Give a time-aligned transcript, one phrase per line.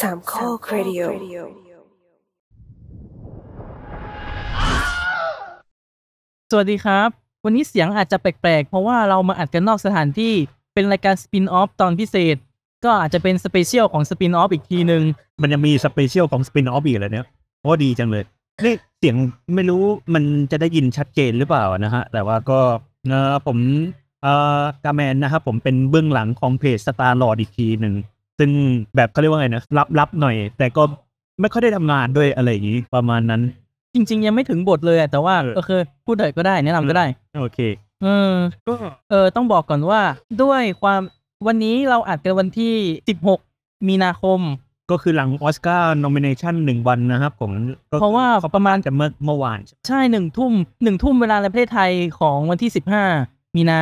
[0.00, 1.00] สามข้อครดิโอ
[6.50, 7.08] สวัสดีครับ
[7.44, 10.32] วันนี้เสียงอาจจะแปลกๆ เพราะว่าเรามาอัดกันนอกสถานที่
[10.74, 12.36] เป็นรายการ Spinoff ตอนพิเศษ
[12.84, 15.02] ก็อาจจะเป็น special ของ Spinoff อีกทีหนึ่ง
[15.42, 17.26] มันจะมี special ของ Spinoff อีกแล้วเนี่ย
[17.62, 18.24] โอ้ดีจังเลย
[18.64, 19.16] นี่เสียง
[19.54, 19.82] ไม่รู้
[20.14, 22.60] มันจะได้ยินชัดเจนหรือเปล่านะฮะ แต่ว่าก็
[23.08, 23.58] เออผม
[24.22, 27.94] เอ่อกาแมนนะครับผมเป็นเบื้องหลังของเพจสตาร์ลอดอีกทีหนึ่ง
[28.38, 28.50] ซึ่ง
[28.96, 29.62] แบบเขาเรียกว่าไงนะ
[29.98, 30.82] รับๆหน่อย แต่ก็
[31.40, 33.42] ไม่ค่อยได้ทำงานด้วยอะไรอย่างนี้ประมาณนั้น
[33.94, 35.70] จริง ๆ ยังไม่ถึงบทเลยอะแต่ว่าเออโอเค
[36.06, 37.06] พูดเลยก็ได้แนะนำก็ได้
[37.40, 37.58] โอเค
[38.02, 38.34] เออ
[38.66, 38.74] ก็
[39.10, 40.00] เออต้องบอกก่อนว่า
[40.42, 41.00] ด้วยความ
[41.46, 42.74] วันนี้เราอัดกันวันที่
[43.30, 44.40] 16 มีนาคม
[44.90, 47.50] ก็คือหลังออสการ์นอมิเนชันหนึ่งวันนะครับผม
[47.90, 49.58] ก็เพราะว่าประมาณจะเมื่อเมื่อวาน
[49.88, 50.52] ใช่หนึ่งทุ่ม
[50.82, 52.70] หนึ่งทุ่มเวลาในประเทศไทยของวันที่
[53.14, 53.80] 15 มีนา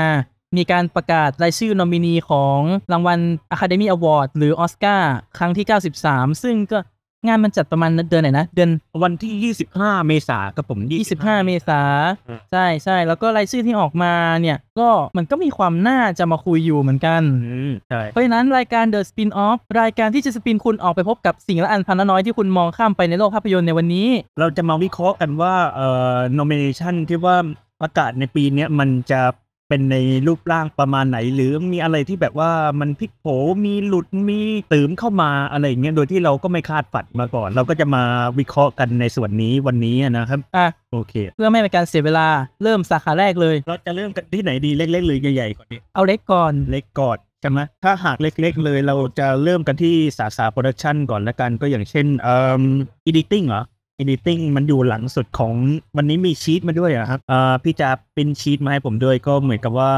[0.59, 2.59] มีการประกาศรายชื่อนอมินีของ
[2.92, 3.19] รางวัล
[3.55, 5.66] Academy Award หรือออสการ์ครั้งที่
[6.02, 6.79] 93 ซึ่งก็
[7.26, 8.71] งานมันจัดประมาณเดือนไหนนะ เดือน
[9.02, 10.80] วันที่ 25 เมษายนครับผม
[11.15, 11.80] 25 เมษา
[12.29, 24.09] อืมใช่ใช่แล้วก็รายชื่อที่ออกมาเนี่ยก็มันก็มีความน่าจะมาคุยอยู่เหมือนกันอืมใช่เพราะฉะนั้นรายการ The Spin Off รายการที่จะสปินคุณออกไปพบกับสิ่งละอันพันละน้อยที่คุณมองข้ามไปในโลกภาพยนตร์ในวันนี้
[24.40, 27.37] เราจะมาวิเคราะห์กันว่าเอ่อ nomination ที่ว่า
[27.80, 29.21] ประกาศในปีเนี้ยมันจะ
[29.68, 32.50] เป็นในรูปร่างประมาณไหน หรือมีอะไรที่แบบว่า
[32.80, 33.26] มันพลิกโผ
[33.64, 34.40] มีหลุดมี
[34.74, 38.02] ตื่มเข้ามาอะไรอย่างเงี้ยโดยที่เราก็ไม่คาดฝันมาก่อน เราก็จะมา
[38.38, 42.26] วิเคราะห์กันในส่วนนี้วันนี้นะครับอะโอเค เพื่อไม่เป็นการเสียเวลา
[42.62, 52.62] เริ่มสาขาแรกเลย เราจะเริ่มกันที่ไหนดีเล็กๆหรือใหญ่ๆก่อนดีเอาเล็กก่อนเล็กก่อนใช่ไหมถ้าหากเล็กๆเลยเราจะเริ่มกันที่สาขาโปรดักชันก่อนละกันก็อย่างเช่นเอ่อ
[53.09, 53.62] editing เหรอ
[54.01, 55.52] editing มันอยู่หลังสุดของ
[55.97, 59.93] วันนี้มีชีตมาด้วยเหรอะครับเอ่อพี่จะปริ้นชีตมาให้ผมด้วยก็เหมือนกับว่า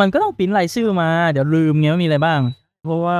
[0.00, 2.40] มันก็ต้องปริ้นรายชื่อมา เดี๋ยวลืมไงว่ามีอะไรบ้าง
[2.84, 3.16] เพราะว่า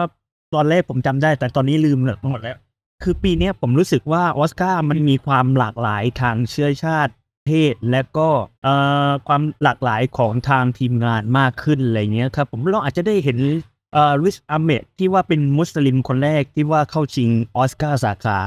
[0.54, 1.98] ตอนแรกผมจำได้ แต่ตอนนี้ลืม
[2.30, 2.58] หมดแล้ว
[3.02, 7.12] คือปีเนี้ยผมรู้สึกว่าออสการ์มันมีความหลากหลายทางเชื้อชาติ
[7.46, 8.28] เพศและก็
[8.64, 8.74] เอ่
[9.08, 13.38] อความหลากหลายของทางทีมงานมากขึ้นอะไรเงี้ยครับผมเราอาจจะได้เห็น
[13.92, 18.38] เอ่อริชอาเมดที่ว่าเป็นมุสลิมคนแรกที่ว่าเข้าชิงออสการ์สาขา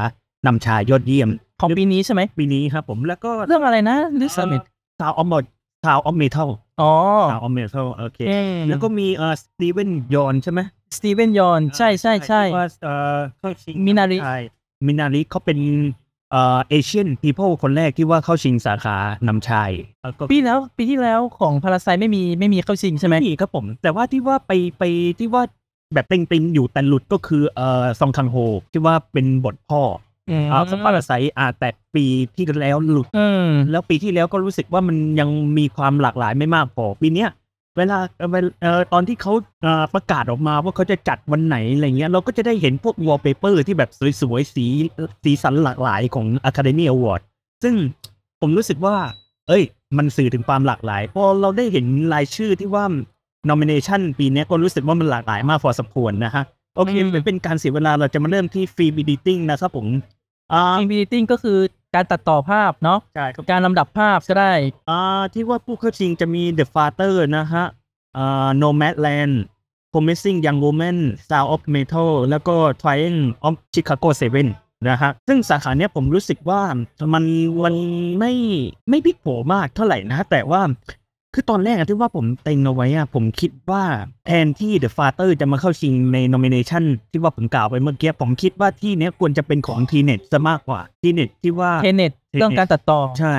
[0.45, 1.29] นำชายยอดเยี่ยม
[1.61, 4.61] ของปีนี้ใช่ไหมปีนี้ครับผมแล้วก็เรื่องอะไรนะ Riz Ahmed
[4.99, 5.33] Sound of
[5.85, 6.49] Sound of Metal
[6.81, 6.91] อ๋อ
[7.31, 10.59] Sound of Metal โอเคเออแล้วก็มีเอ่อ Steven Yeun ใช่ไหม
[10.97, 14.37] Steven Yeun ใช่ใช่ใช่ที่ว่าเอ่อเข้าชิง Minari ใช่
[14.85, 15.59] Minari เขาเป็น
[16.31, 18.95] เอ่อ Asian people คนแรกที่ว่าเข้าชิงสาขา
[19.27, 19.71] นำชาย
[20.03, 24.83] แล้วก็ปีแล้วปีที่แล้วของ Parasite ไม่มีไม่มีเข้าชิงใช่ไหมมีครับผม แต่ว่าที่ว่าไปไป
[25.19, 25.43] ที่ว่า
[25.93, 28.35] แบบเต็งๆอยู่แต่หลุดก็คือเอ่อซองคังโฮ
[28.71, 29.81] ที่ว่าเป็นบทพ่อ
[30.29, 32.05] อืมอ่า Parasite อ่าแต่ปี
[32.35, 37.29] ที่แล้วหลุดอืมแล้วปีที่แล้วก็รู้สึกว่ามันยังมีความหลากหลายไม่มากพอปีเนี้ย
[37.77, 37.97] เวลา
[38.31, 39.33] เวลเอ่อตอนที่เขา
[39.63, 43.89] เอ่อประกาศออกมาว่าเขาจะจัดวันไหนอะไรเงี้ยเราก็จะได้เห็นพวกวอลเปเปอร์ที่แบบ
[44.21, 44.65] สวยๆสี
[45.23, 47.21] สีสันหลากหลายของ Academy Award
[47.63, 47.75] ซึ่ง
[48.41, 48.95] ผมรู้สึกว่า
[49.47, 49.63] เอ้ย
[49.97, 52.85] มันสื่อถึงความหลากหลายพอเราได้เห็นรายชื่อที่ว่า
[53.49, 56.43] nomination ปีเนี้ยก็รู้สึกว่ามันหลากหลายมากพอสมควรนะฮะ
[56.75, 59.87] โอเคอืมไม่เป็นการเสียเวลาเราจะมาเริ่มที่ film editing นะครับผม
[60.53, 61.57] อ่า film editing ก็คือ
[61.95, 64.53] การตัดต่อภาพเนาะใช่ครับการลำดับภาพก็ได้
[64.89, 67.65] อ่าที่ว่าผู้เข้าชิงจะมี The Father นะฮะ
[68.17, 69.35] อ่า Nomadland
[69.91, 70.97] Promising Young Woman
[71.29, 74.09] Sound of Metal แล้วก็ Trial of Chicago
[74.49, 76.61] 7 นะฮะ ซึ่งสาขาเนี้ยผมรู้สึกว่า
[77.13, 77.23] มัน
[77.63, 77.75] มัน
[78.19, 78.33] ไม่
[78.89, 80.61] ไม่พลิกโผมากเท่าไหร่นะ แต่ว่า
[81.33, 83.83] คือตอนแรกอะที่ว่าผมเต็งเอาไว้อะผมคิดว่า
[84.27, 93.35] แทนที่ The Father จะมาเข้าชิงใน nomination ที่ว่าผมกล่าวไปเมื่อกี้ ผมคิดว่าที่เนี้ยควรจะเป็นของ T-Net ซะมากกว่า T-Net ที่ว่า เทเน็ตเรื่องการตัดต่อ ใช่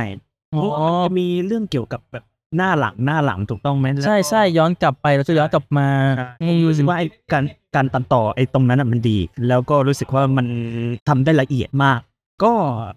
[0.55, 2.25] อ๋อเพราะว่ามันจะมีเรื่องเกี่ยวกับแบบ
[2.57, 5.89] หน้าหลังหน้าหลังถูกต้องไหมใช่ใช่ย้อนกลับไปเราจะย้อนกลับมา
[6.43, 7.45] อืมรู้สึกว่าไอ้การ
[7.75, 10.47] การตัดต่อไอ้ตรงนั้นน่ะมันดี แล้วก็รู้สึกว่ามัน
[11.09, 12.01] ทำได้ละเอียดมาก
[12.45, 12.53] ก็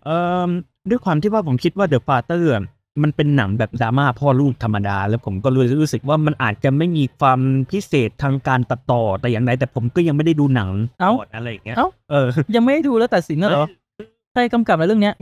[0.06, 0.18] เอ่
[0.48, 0.50] อ
[0.90, 2.64] ด้วยความที่ว่าผมคิดว่า The Father อะ
[3.04, 7.40] มันเป็นหนังแบบดราม่าพ่อลูกธรรมดา แล้วผมก็รู้รู้สึกว่ามันอาจจะไม่มีความ
[7.72, 10.70] พิเศษทางการตัดต่อแต่อย่างใดแต่ผมก็ยังไม่ได้ดูหนัง
[11.02, 13.66] เอ้า ก่อนอะไรอย่างเงี้ยเอ้า เออ ยังไม่ได้ดูแล้วตัดสินนะเหรอ
[14.34, 15.16] ใครกำกับในเรื่องเนี้ย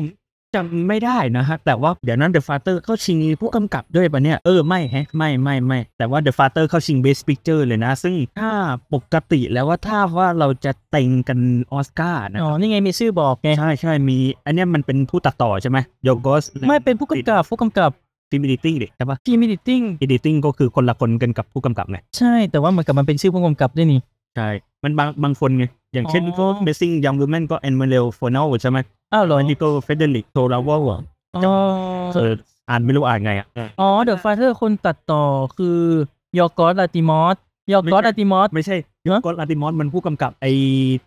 [0.56, 7.92] จำไม่ได้นะฮะ แต่ว่าเดี๋ยวนั้น The Father เข้าชิงผู้กำกับด้วยปะเนี่ย เออ ไม่แฮะ ไม่ไม่ไม่ แต่ว่า The Father เข้าชิง Best Picture เลยนะ
[8.04, 8.52] ซึ่งถ้า
[8.94, 11.40] ปกติแล้วว่าถ้าว่าเราจะเต็งกัน
[11.72, 17.90] ออสการ์นะ อ๋อ นี่ไงมีชื่อบอกไง ใช่ใช่มี อันเนี้ยมันเป็นผู้ตัดต่อใช่ไหมโยกอสไม่เป็นผู้กำกับผู้กำกับ
[18.30, 24.00] ฟิล์ม editing ดิใช่ปะทีมอิดิติ้ง editing ก็คือคนละคนกันกับผู้กำกับไงใช่แต่ว่าเหมือนกับมันเป็นชื่อผู้กำกับด้วยนี่
[24.36, 24.50] ใช่
[24.84, 28.78] มันบางบางคนไงอย่างเช่นอ๋อ Missing Young Woman ก็ Emmanuel f o n a l ใช่ไหม
[29.14, 31.02] อ้าวเหรออันนี้ก็ Frederick t o r a w a l อะ
[31.36, 31.42] อ๋อ
[32.14, 32.34] เออ
[32.70, 33.48] อ่านไม่รู้อ่านไงอะ
[33.80, 35.24] อ๋อเดอะฟาเธอร์คนตัดต่อ
[35.58, 35.80] คือ
[36.40, 37.36] ยอร์กอสลาติมอส
[37.74, 38.76] ยอร์กอสลาติมอสไม่ใช่
[39.12, 40.46] ฮะกอลอาติมอสมันผู้กำกับไอ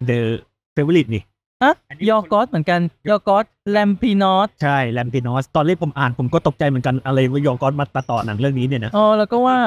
[0.07, 1.23] The Favourite นี่
[1.63, 9.59] อะอันนี้ยอร์กอสเหมือนกันยอร์กอสแลมพีนอสใช่แลมพินอสตอนแรกผมอ่านผมก็ตกใจเหมือนกันอะไรว่ายอร์กอสมาตัดต่อหนังเรื่องนี้เนี่ยนะอ๋อแล้วก็ว่า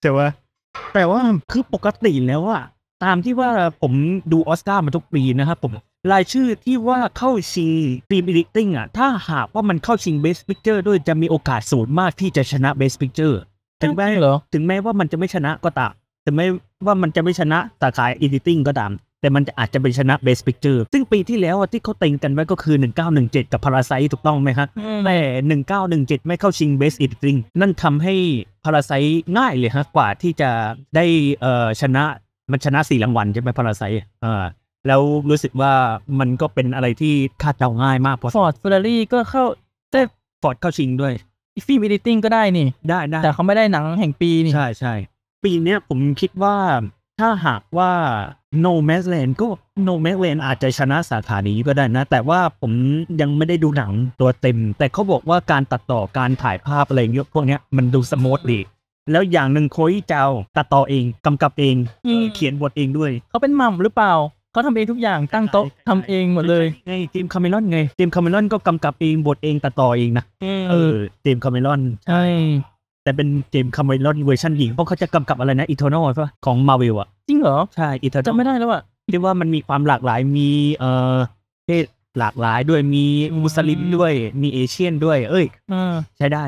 [0.00, 0.28] ใช่ว่า
[0.94, 1.20] แต่ว่า
[1.52, 2.62] คือปกติแล้วอะ
[3.04, 3.50] ตามที่ว่า
[3.82, 3.92] ผม
[4.32, 5.72] ดูออสการ์มาทุกปีนะครับผม
[6.12, 7.70] รายชื่อที่ว่าเข้าชิง
[8.08, 13.36] film editing อะถ้าหากว่ามันเข้าชิง Best Picture ด้วยจะมีโอกาสสูงมากที่จะชนะ Best Picture
[13.82, 15.92] ถึงแม้เหรอถึงแม้ว่ามันจะไม่ชนะก็ตาม
[16.24, 16.46] ถึงแม้
[16.86, 22.76] ว่ามันจะไม่ชนะสาขา editing ก็ตาม แต่มันจะอาจจะเป็นชนะ Best Picture ซึ่งปีที่แล้วอะที่เขาเต็งกันไว้ก็คือ
[23.14, 25.18] 1917 กับ Parasite ถูกต้องไหมครับอืมแต่
[26.20, 28.14] 1917 ไม่เข้าชิง Best Editing นั่นทำให้
[28.64, 30.50] Parasite ง่ายเลยฮะกว่าที่จะ
[30.96, 31.04] ได้
[31.40, 32.04] เอ่อชนะ
[32.50, 34.44] มันชนะสี่รางวัลใช่ไหม Parasite อ่า
[34.86, 35.00] แล้ว
[35.30, 35.72] รู้สึกว่า
[36.20, 39.44] มันก็เป็นอะไรที่คาดเดาง่ายมากเพราะฟอร์ดเฟอร์รารี่ก็เข้า
[39.92, 40.00] ได้
[40.42, 41.12] ฟอร์ดเข้าชิงด้วย
[41.66, 44.94] film editing ก็ได้นี่ ได้ได้แต่เขาไม่ได้หนังแห่งปีนี่ ใช่ใช่
[45.44, 46.56] ปีเนี้ยผมคิดว่า
[47.20, 47.90] ถ้าหากว่า
[48.64, 49.46] Nomadland ก็
[49.86, 52.72] Nomadland อาจจะชนะสาขานี้ก็ได้นะ แต่ว่าผม
[53.20, 58.60] ยังไม่ได้ดูหนังตัวเต็ม แต่เขาบอกว่าการตัดต่อการถ่ายภาพอะไรเงี้ยพวกเนี้ยมันดู smooth ดี
[59.10, 60.24] แล้วอย่างหนึ่งโคลอี้เจา
[60.56, 61.76] ตัดต่อเองกำกับเอง
[62.06, 64.12] อืม เขียนบทเองด้วย เขาเป็นหม่ำหรือเปล่า
[64.52, 70.24] เขาทำเองทุกอย่างตั้งโต๊ะทำเองหมดเลยไงเจมส์คาเมรอนไงเจมส์คาเมรอนก็กำกับเองบทเองตัดต่อเองนะ
[70.70, 72.24] เออเจมส์คาเมรอน ใช่
[73.04, 81.16] แต่เป็นเจมส์คาเมรอนเวอร์ชันหญิงเพราะเขาจะกำกับอะไรนะ Eternals ใช่ปะของมาวิลอะจริงเหรอใช่ Eternals จำไม่ได้แล้วอะเรียกว่ามันมีความหลากหลายมีเอ่อ
[81.66, 81.84] เพศ
[82.18, 83.04] หลากหลายด้วยมี
[83.42, 84.12] มุสลิมด้วย
[84.42, 86.44] มี Asian ด้วย เอ้ย อ่า ใช้ได้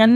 [0.00, 0.12] งั้น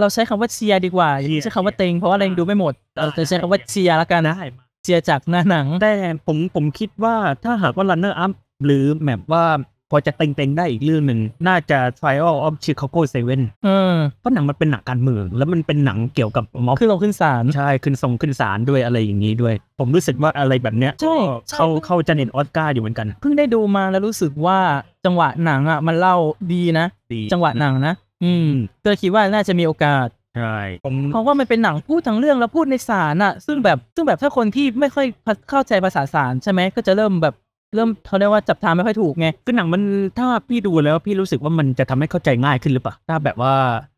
[0.00, 4.46] เราใช้คำว่าเชียร์ดีกว่าอย่าเชียร์ ใช้คำว่าเต็งเพราะว่าเรายังดูไม่หมดเราจะใช้คำว่าเชียร์ละกันนะได้
[4.84, 5.92] เชียร์จากหน้าหนัง แต่
[6.26, 8.32] ผมผมคิดว่าถ้าหากว่า runner up
[8.64, 9.44] หรือแบบว่า
[9.90, 13.00] พอจะเต็งๆได้อีกเรื่องหนึ่ง น่าจะ Trial of Chicago
[13.32, 24.58] 7เออ เพราะหนังมันเป็นหนังการเมือง แล้วมันเป็นหนังเกี่ยวกับม็อบขึ้นลงขึ้นศาล ใช่ขึ้นทรงขึ้นศาลด้วยอะไรอย่างนี้ด้วย ผมรู้สึกว่าอะไรแบบเนี้ยใช่ก็ใช่ เข้าเข้าจะเน้นออสการ์อยู่เหมือนกัน เพิ่งได้ดูมาแล้วรู้สึกว่า
[25.04, 26.16] จังหวะหนังอะมันเล่า
[26.52, 27.94] ดีนะ ดีจังหวะหนังนะ
[28.24, 28.48] อืม
[28.84, 35.06] ก็คิดว่าน่าจะมีโอกาสใช่ผมเพราะว่ามันเป็นหนังพูดทั้งเรื่องแล้วพูดในศาลอะซึ่งแบบซึ่งแบบถ้าคนที่ไม่ค่อย
[35.50, 37.34] เข้าใจภาษาศาลใช่ไหมก็จะเริ่มแบบ
[37.74, 39.82] เริ่มเขาเรียกว่าจับทางไม่ค่อยถูกไงคือหนังมัน
[40.18, 43.54] ถ้าพี่ดูแล้วพี่รู้สึกว่ามันจะทำให้เข้าใจง่ายขึ้นหรือเปล่าถ้าแบบว่า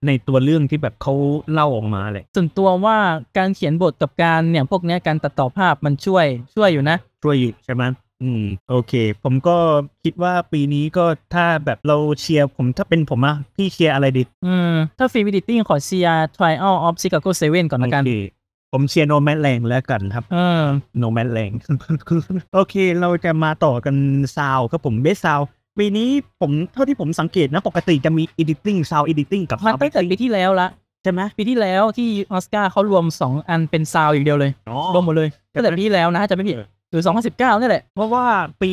[0.07, 1.15] ในตัวเรื่องที่แบบเขา
[1.53, 2.97] เล่าออกมาเลยส่วนตัวว่า
[3.39, 6.27] การเขียนบทกับการเนี่ยพวกเนี้ยการตัดต่อภาพมันช่วย
[6.57, 7.83] ช่วยอยู่นะ ช่วยอยู่ใช่ไหม
[8.23, 8.93] อืมโอเค
[9.25, 9.57] ผมก็
[10.05, 11.05] คิดว่าปีนี้ก็
[11.35, 18.13] ถ้าแบบเราเชียร์ผมถ้าเป็นผมอะพี่เชียร์อะไรดี อืม ถ้าฟิล์มดิติ้งขอเชียร์ Trial of Chicago 7 ก่อนละกัน โอเค
[18.73, 20.63] ผมเชียร์ Nomadland แล้วกันครับ เออ
[20.99, 21.51] Nomadland
[22.55, 23.97] โอเค เราจะมาต่อกัน
[24.37, 25.41] ซาวครับผมเบสซาว
[25.79, 26.09] ปีนี้
[26.41, 30.69] ผมเท่าที่ผมสังเกตนะ ปกติจะมี editing sound editing กับมัน sound ตั้งแต่ปีที่แล้วละ
[31.03, 36.57] ใช่ไหมปีที่แล้วที่ออสการ์เขารวม 2 อันเป็นซาวอย่างเดียวเลยอ๋อรวมหมดเลยตั้งแต่ปีที่แล้วนะถ้าจะไม่ผิด
[36.91, 37.03] หรือ
[37.33, 38.25] 2019นี่แหละ เพราะว่า
[38.63, 38.73] ปี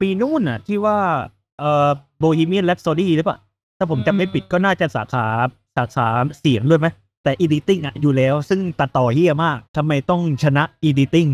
[0.00, 0.98] ปีนู่นน่ะ ที่ว่า
[1.58, 1.88] เอ่อ
[2.18, 3.38] Bohemian Rhapsody หรือเปล่า
[3.78, 5.26] ถ้าผมจำไม่ผิดก็น่าจะสาขา
[5.76, 6.06] สาขา
[6.38, 6.86] เสียงด้วยไหม
[7.24, 11.30] แต่ editing อะอยู่แล้ว ซึ่งตัดต่อเฮี้ยมากทำไมต้องชนะ editing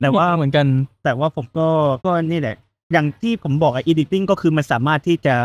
[0.00, 0.66] แต่ว่าเหมือนกัน
[1.04, 1.68] แต่ว่าผมก็
[2.06, 2.56] ก็นี่แหละ
[2.92, 5.36] อย่างที่ผมบอกอะ editing ก็คือมันสามารถที่จะ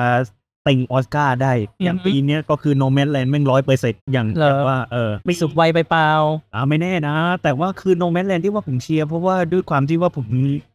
[0.67, 1.53] ติงออสการ์ได้
[1.83, 6.09] อย่างอือฮึปีเนี้ยก็คือ No Man Land แม่งร้อยเปอร์เซ็นต์อย่างเหรอแบบว่าเออมีสุกไวไปเปล่า
[6.53, 10.27] อ่าไม่แน่นะ แต่ว่าคือ No Man Land ที่ว่าผมเชียร์ เพราะว่าด้วยความที่ว่าผม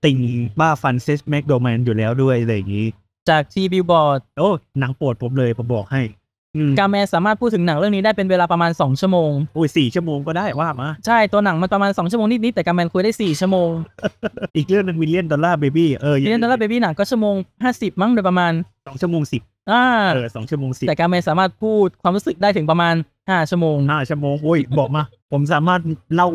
[0.04, 0.18] ติง
[0.60, 2.86] บ้าฟันเซสแม็กโดแมนอยู่แล้วด้วยอะไรอย่างนี้
[3.28, 6.02] จาก Three Billboards โอ้หนังโปรดผมเลยผมบอกให้
[6.56, 13.70] อืมกาแมนสามารถพูดถึงหนังเรื่องนี้ได้เป็นเวลาประมาณ 2 ชั่วโมงโอ้ยสี่ชั่วโมงก็ได้ว่ามา ใช่ ตัวหนังมันประมาณ 2 ชั่วโมงนิดๆแต่กาแมนคุยได้ 4 ชั่วโมง
[14.56, 17.36] อีกเรื่องหนึง Million Dollar Baby เออ Million Dollar Baby หนังก็ชั่วโมง
[17.68, 18.52] 50 มั้งโดยประมาณ
[18.86, 25.02] สองชั่วโมงสิบ อ่าเออสองชั่วโมงสิบแต่กาแมนสามารถพูดความรู้สึกได้ถึงประมาณ5ชั่วโมงห้าชั่วโมงโอ้ยบอกมา
[25.32, 25.80] ผมสามารถ
[26.14, 26.28] เล่า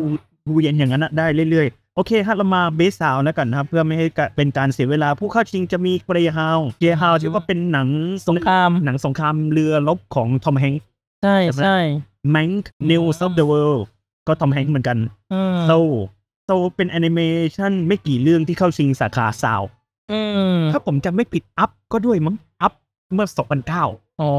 [0.52, 7.88] เวียนอย่างนั้นนะได้เรื่อยๆ โอเคฮะเรามาเบสซาวแล้วกันนะครับ เพื่อไม่ให้กะเป็นการเสียเวลา ผู้เข้าชิงจะมี Greyhound Greyhound ถือว่าเป็นหนัง
[8.28, 10.82] สงครามหนังสงครามเรือรบของทอมแฮงค์
[11.22, 11.78] ใช่ใช่
[12.30, 13.84] Mank News of the World
[14.28, 14.98] ก็ทอมแฮงค์เหมือนกัน
[15.32, 15.72] อืมโซ
[16.46, 17.20] โซเป็นแอนิเม
[17.54, 19.62] ชันไม่กี่เรื่องที่เข้าชิงสาขาซาว
[20.12, 20.20] อื
[20.54, 22.72] มถ้าผมจำไม่ผิด Up ก็ด้วยมั้ง Up
[23.14, 23.26] เมื่อ
[23.74, 24.32] 2009 อ๋อ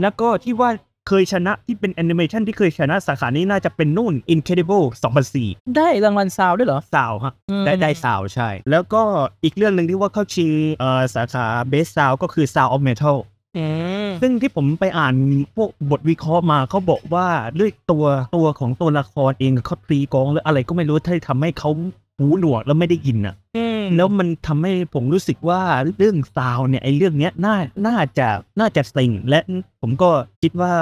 [0.00, 0.70] แล้วก็ที่ว่า
[1.08, 4.84] เคยชนะที่เป็นแอนิเมชันที่เคยชนะสาขานี้น่าจะเป็นนู่น Incredible
[5.30, 9.02] 2004 ได้รางวัลซาวด้วยเหรอสาวฮะอืมได้ได้สาวใช่ แล้วก็
[9.44, 13.16] อีกเรื่องหนึ่งที่ว่าเข้าชิงเอ่อสาขาเบสซาวก็คือ Sound of Metal
[13.56, 13.66] อื
[14.06, 15.14] มซึ่งที่ผมไปอ่าน
[15.56, 17.26] พวกบทวิเคราะห์มาเขาบอกว่า
[17.60, 18.04] ด้วยตัว
[18.36, 21.70] ตัวของตัวละครเองเขาตีกลองหรืออะไรก็ไม่รู้ที่ทำให้เขา
[22.18, 25.60] หูหนวกแล้วไม่ได้ยินอะอืม แล้วมันทำให้ผมรู้สึกว่า
[25.96, 28.28] เรื่องซาวเนี่ยไอ้เรื่องเนี้ยน่าน่าจะ
[28.60, 29.40] น่าจะสิงและ
[29.80, 30.10] ผมก็
[30.42, 30.72] คิดว่า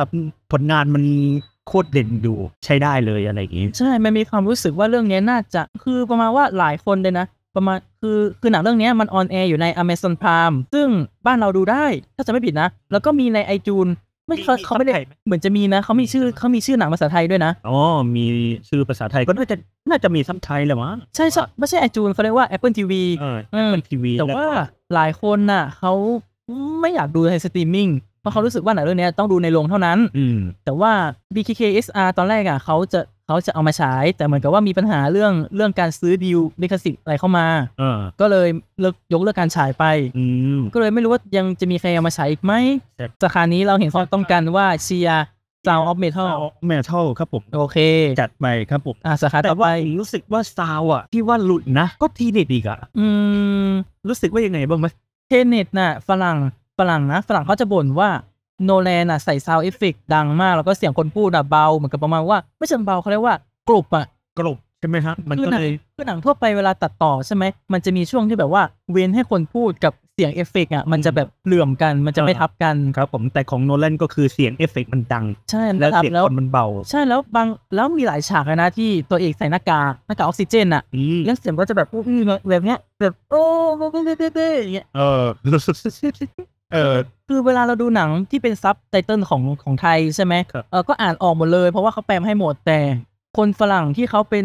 [0.53, 1.05] ผลงานมัน
[1.69, 10.89] โคตรเด่นดูใช้ได้เลยอะไรอย่างงี้ ใช่ มันมีความรู้สึกว่าเรื่องนี้น่าจะคือประมาณว่าหลายคนเลยนะ ประมาณคือคือหนังเรื่องเนี้ยมัน on air อยู่ใน Amazon Prime ซึ่ง
[11.27, 13.93] บ้านเราดูได้ถ้าจะไม่ผิดนะ แล้วก็มีใน iTunes
[14.33, 17.79] ไม่เขาเขาไม่ได้ซับทยเหมือนจะมีนะเขามีชื่อเขามีชื่อหนังภาษาไทยด้วยนะอ๋อ
[18.17, 18.25] มี
[18.69, 19.57] ชื่อภาษาไทยก็น่าจะ
[19.91, 24.47] น่าจะมีซับไทยแหละมั้งใช่ใช่ไม่ใช่ iTunes เขาเรียกว่า Apple TV เอออืมเป็นทีวีแต่ว่า
[24.95, 25.93] หลายคนน่ะเขา
[26.81, 27.89] ไม่อยากดูในสตรีมมิ่ง
[28.23, 30.93] เพราะเขารู้สึกว่าหนังเรื่องเนี้ยต้องดูในโรงเท่านั้นอืมแต่ว่า
[31.35, 37.47] BKKSR ตอนแรกอะเขาจะเขาจะเอามาฉาย แต่เหมือนกับว่ามีปัญหาเรื่องเรื่องการซื้อดีลลิขสิทธิ์อะไรเข้ามา
[37.79, 38.49] เออก็เลย
[38.81, 39.85] เลิกยกเลิกการฉายไป
[40.17, 40.25] อื
[40.59, 42.53] มก็เลยไม่รู้ว่ายังจะมีใครเอามาฉายอีกไหม
[42.99, 45.25] ครับสาขานี้เราเห็นความต้องการว่าเชียร์
[45.67, 46.29] Sound of Metal
[46.67, 47.79] Metal ครับผม โอเค
[48.21, 53.07] จัดไปครับผมอะสาขาแต่ต่อไปว่าผมรู้สึกว่าซาวอะ ที่ว่าหลุดนะ ก็ทีเด็ดอีกอะ อื
[53.67, 53.69] ม
[54.09, 54.87] รู้สึกว่ายังไงบ้างไหม
[55.29, 56.39] Tenet น่ะ ฝรั่ง
[56.79, 58.11] ฝรั่งนะฝรั่งเขาจะบ่นว่า
[58.65, 63.35] โนแลนน่ะใส่ sound effect ดังมาก แล้วก็เสียงคนพูดอะเบา เหมือนกับประมาณว่า ไม่เชิงเบาเขาเรียกว่า
[63.69, 64.05] กลบอะ
[64.39, 68.63] กลบใช่ไหมฮะมันคือก็หนังเลยคือหนังทั่วไปเวลาตัดต่อใช่ไหมมันจะมีช่วงที่แบบว่า
[68.93, 83.45] เว้นให้คนพูดกับเสียงเอฟเฟกต์อะมันจะแบบเหลื่อมกันมันจะไม่ทับกันครับผมแต่ของโนแลนก็คือเสียงเอฟเฟกต์มันดัง ใช่แล้วทับเสียงแล้วคนมันเบา ใช่แล้วบางแล้วมีหลายฉากเลยนะที่ตัวเอกใส่หน้ากากหน้ากากออกซิเจนอะอืมแล้วเสียงก็จะแบบอื้อๆแบบเนี้ยแบบโอ้
[83.77, 83.83] โห
[84.63, 85.23] อย่างเงี้ยเออ
[86.73, 86.95] เออ
[87.29, 92.79] คือเวลาเราดูหนังที่เป็นซับไตเติลของของไทยใช่ไหมครับเออก็อ่านออกหมดเลย เพราะว่าเขาแปลมาให้หมดแต่
[93.37, 94.45] คนฝรั่งที่เขาเป็น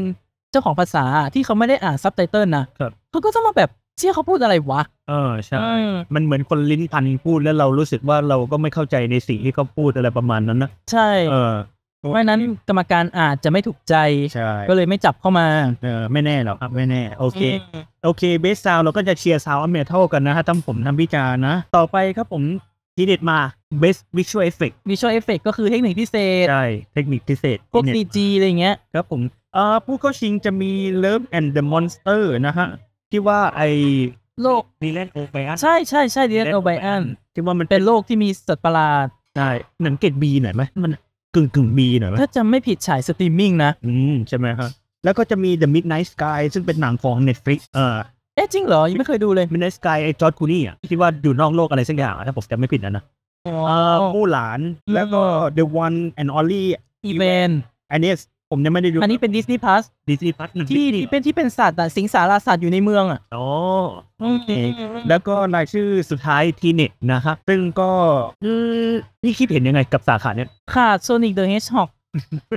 [0.51, 11.53] เจ้าของภาษาที่เขาไม่ได้อ่านซับไตเติลนะครับเขาก็จะมาแบบเชี่ยเขาพูดอะไรวะ เออใช่อืมมันเหมือนคนลิ้นพันพูดแล้วเรารู้สึกว่าเราก็ไม่เข้าใจในสิ่งที่เขาพูดอะไรประมาณนั้นนะ ใช่ เออ
[11.99, 13.95] เพราะฉะนั้นกรรมการอาจจะไม่ถูกใจ
[14.33, 15.47] ใช่ก็เลยไม่จับเข้ามา
[15.83, 17.41] เออไม่แน่หรอกครับ ไม่แน่ โอเค
[17.73, 22.43] อืมโอเคเบสซาวเราก็จะเชียร์ Sound of Metal กันนะฮะทำผมทำวิจารณ์นะ ต่อไปครับผม
[22.95, 23.39] ทีเด็ดมา
[23.81, 29.21] Best Visual Effect visual effect ก็คือเทคนิคพิเศษ ใช่ เทคนิคพิเศษพวกที่ CG อะไรเงี้ย ครับผม
[29.53, 30.71] เอ่อผู้เข้าชิงจะมี
[31.03, 32.67] Love and Monsters นะฮะ
[33.11, 33.61] ที่ว่าไอ
[34.41, 39.49] โลกดีแลนโอไบรอันใช่ใช่ใช่ดีแลนโอไบรอันที่ว่ามันเป็นโลกที่มีสัตว์ประหลาดใช่
[39.83, 40.91] หนังเกรดบีหน่อยไหมมัน
[41.37, 44.69] กึ่งกึ่งบีหน่อยไหมถ้าจำไม่ผิดฉายสตรีมมิ่งนะ อืมใช่ไหมครับ
[45.03, 47.97] แล้วก็จะมี The Midnight Sky ซึ่งเป็นหนังของ Netflix เอ่อ
[48.35, 53.03] เอ๊ะจริงเหรอ ยังไม่เคยดูเลย Midnight Sky ไอจอร์จคลูนีย์อะที่ว่าอยู่นอกโลกอะไรสักอย่างอะถ้าผมจำไม่ผิดนะนะ
[53.47, 54.59] อ๋เอ่ออมู่หลาน
[54.93, 55.21] แล้วก็
[55.57, 56.63] The One and Only
[57.05, 57.59] อีเวนต์
[57.91, 58.11] อันนี้
[58.51, 63.47] ผมยังไม่ได้ดูอันนี้เป็นดิสนีย์พ u s ดิสนีย์พัทที่ที่เป็นที่เป็นสัตว์อะสิงสาราสัตว์อยู่ในเมืองอะอ๋อ
[64.21, 64.51] อืมโอเค
[65.09, 67.91] แล้วก็รายชื่อสุดท้ายทีเน็ตนะครับซึ่งก็
[68.43, 68.51] อื
[68.89, 68.91] ม
[69.23, 71.89] นี่คิดเห็นยังไงกับสาขาเนี้ยขาด Sonic the Hedgehog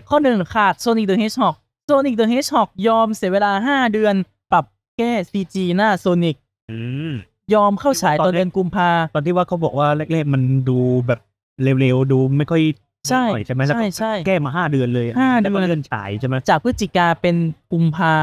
[0.08, 1.54] ข้อหนึ่งขาด Sonic the Hedgehog
[1.88, 4.14] Sonic the Hedgehog ยอมเสียเวลา5เดือน
[4.52, 4.64] ปรับ
[4.98, 6.36] แก้ CG หน้า Sonic
[6.70, 6.78] อื
[7.10, 7.12] ม
[7.54, 11.20] ยอมเข้าฉายตอนเดือนกุมภาตอนที่ว่าเขาบอกว่าแรกๆมันดูแบบ
[11.62, 12.62] เร็วๆ ดูไม่ค่อย
[13.08, 17.36] ใช่ไม่ค่อยใช่ไหมแล้วใช่ก็ใช่แก้มาห้าเดือนเลยอะห้าแล้วก็เดือน เลื่อนฉายใช่ไหมจากพฤศจิกาเป็น
[17.72, 18.14] กุมภา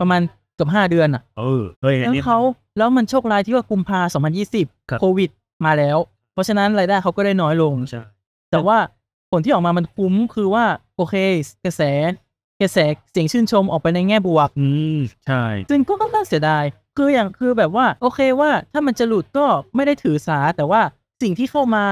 [0.00, 0.20] ประมาณ
[0.54, 2.38] เกือบ5เดือนอะเออเฮ้ยอันแล้วนี้ เขา
[2.78, 4.18] แล้วมันโชคร้ายที่ว่ากุมภาครั
[4.58, 5.30] บ2020โควิด
[5.64, 5.98] มาแล้ว
[6.32, 8.02] เพราะฉะนั้นรายได้เขาก็ได้น้อยลง ใช่
[8.50, 8.78] แต่ว่า
[9.30, 10.64] ผลที่ออกมามันคุ้มคือว่า
[10.96, 11.14] โอเค
[11.64, 11.82] กระแส
[12.62, 12.78] กระแส
[13.12, 16.64] เสียงชื่นชมออกไปในแง่บวก อืมใช่ ซึ่งก็ค่อนข้างเสียดาย
[16.96, 20.80] คืออย่างคือแบบว่า โอเคว่าถ้ามันจะหลุดก็ไม่ได้ถือสา แต่ว่า
[21.22, 21.84] สิ่งที่เข้ามา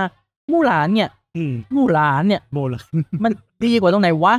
[0.51, 2.81] มู่หลานเนี่ย อืมมู่หลานเนี่ยโบละ
[3.25, 3.33] มัน
[3.65, 4.35] ดีกว่าตรงไหนวะ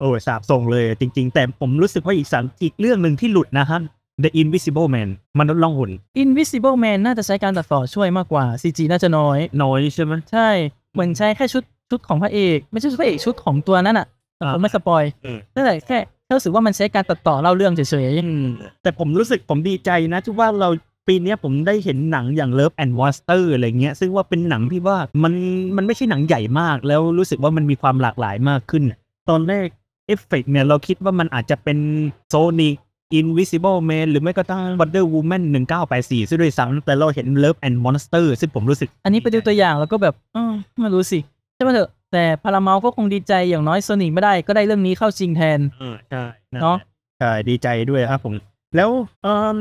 [0.00, 3.80] โอ้ยสาบส่งเลยจริง ๆ แต่ผมรู้สึกว่าอีกสังอีกเรื่องหนึ่งที่หลุดนะฮะ
[4.22, 5.08] The Invisible Man
[5.38, 5.90] มนุษย์ล่องหน
[6.22, 10.48] Invisible Man น่าจะใช้การตัดต่อช่วยมากกว่า CG น่าจะน้อย น้อยใช่ไหมใช่
[10.92, 14.06] เหมือนใช้แค่ชุดชุดของพระเอก ไม่ใช่ชุดพระเอกชุดของตัวนั้นอะ
[14.42, 18.46] อ่าผมไม่สปอยเออนั่นแหละแค่แค่รู้สึกว่ามันใช้การตัดต่อเล่าเรื่องเฉยอืม
[18.82, 20.68] แต่ผมรู้สึกผมดีใจนะที่ว่าเรา
[21.06, 25.32] ปีเนี้ยผมได้เห็นหนังอย่าง Love and Monster อะไรเงี้ย ซึ่งว่าเป็นหนังที่ว่ามัน
[25.76, 28.82] มันไม่ใช่หนังใหญ่มาก แล้วรู้สึกว่ามันมีความหลากหลายมากขึ้น
[29.30, 29.66] ตอนแรก
[30.06, 31.78] เอฟเฟกเนี่ยเราคิดว่ามันอาจจะเป็น
[32.32, 32.74] Sonic
[33.18, 35.42] Invisible Man หรือไม่ก็ตั้ง Wonder Woman
[35.86, 41.18] 1984ซะด้วยซ้ำแต่เราเห็น Love and Monster ซึ่งผมรู้สึกๆอันนี้ไปดูตัวอย่างแล้วก็แบบเออไม่รู้สิ
[41.54, 46.24] ใช่ไหมเถอะแต่พาราเมลก็คงดีใจอย่างน้อยโซนิ c ไม่ได้ก็ได้เรื่องนี้เข้าชิงแทนเออใช่
[46.62, 46.76] เนาะ
[47.18, 48.34] ใช่ดีใจด้วยครับผม
[48.76, 48.90] แล้ว
[49.22, 49.58] เออ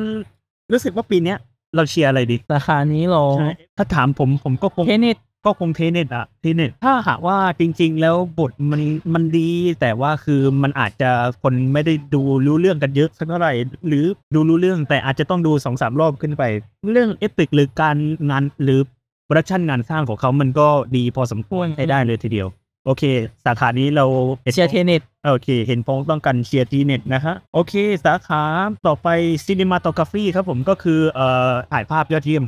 [0.71, 1.37] รู้สึกว่าปีเนี้ย
[1.75, 8.81] เราเชียร์อะไรดีสาขานี้เหรอใช่ถ้าถามผมผมก็คง Tenet ก็คง Tenet อะ Tenet ถ้าหากว่าจริง ๆ แล้วบทมัน
[9.13, 9.49] มันดี
[9.81, 11.11] แต่ว่าคือมันอาจจะ
[11.43, 13.53] คนไม่ได้ดูรู้เรื่องกันเยอะสักเท่าไหร่
[13.87, 14.05] หรือ
[14.35, 16.43] ดูรู้เรื่องแต่อาจจะต้องดูสองสามรอบขึ้นไป
[16.91, 17.97] เรื่อง edit หรือการ
[18.29, 18.79] งานหรือ
[19.25, 22.47] production งานสร้างของเขามันก็ดีพอสมควรใช้ได้เลยทีเดียว
[22.85, 23.03] โอเค
[23.45, 24.05] สาขานี้เรา
[24.53, 27.73] เชียร์ Tenet โอเค เห็นพ้องต้องกันเชียร์ Tenet นะฮะโอเค
[28.05, 28.43] สาขา
[28.87, 29.07] ต่อไป
[29.45, 32.43] Cinematography ครับผมก็คือเอ่อถ่ายภาพยอดเยี่ยม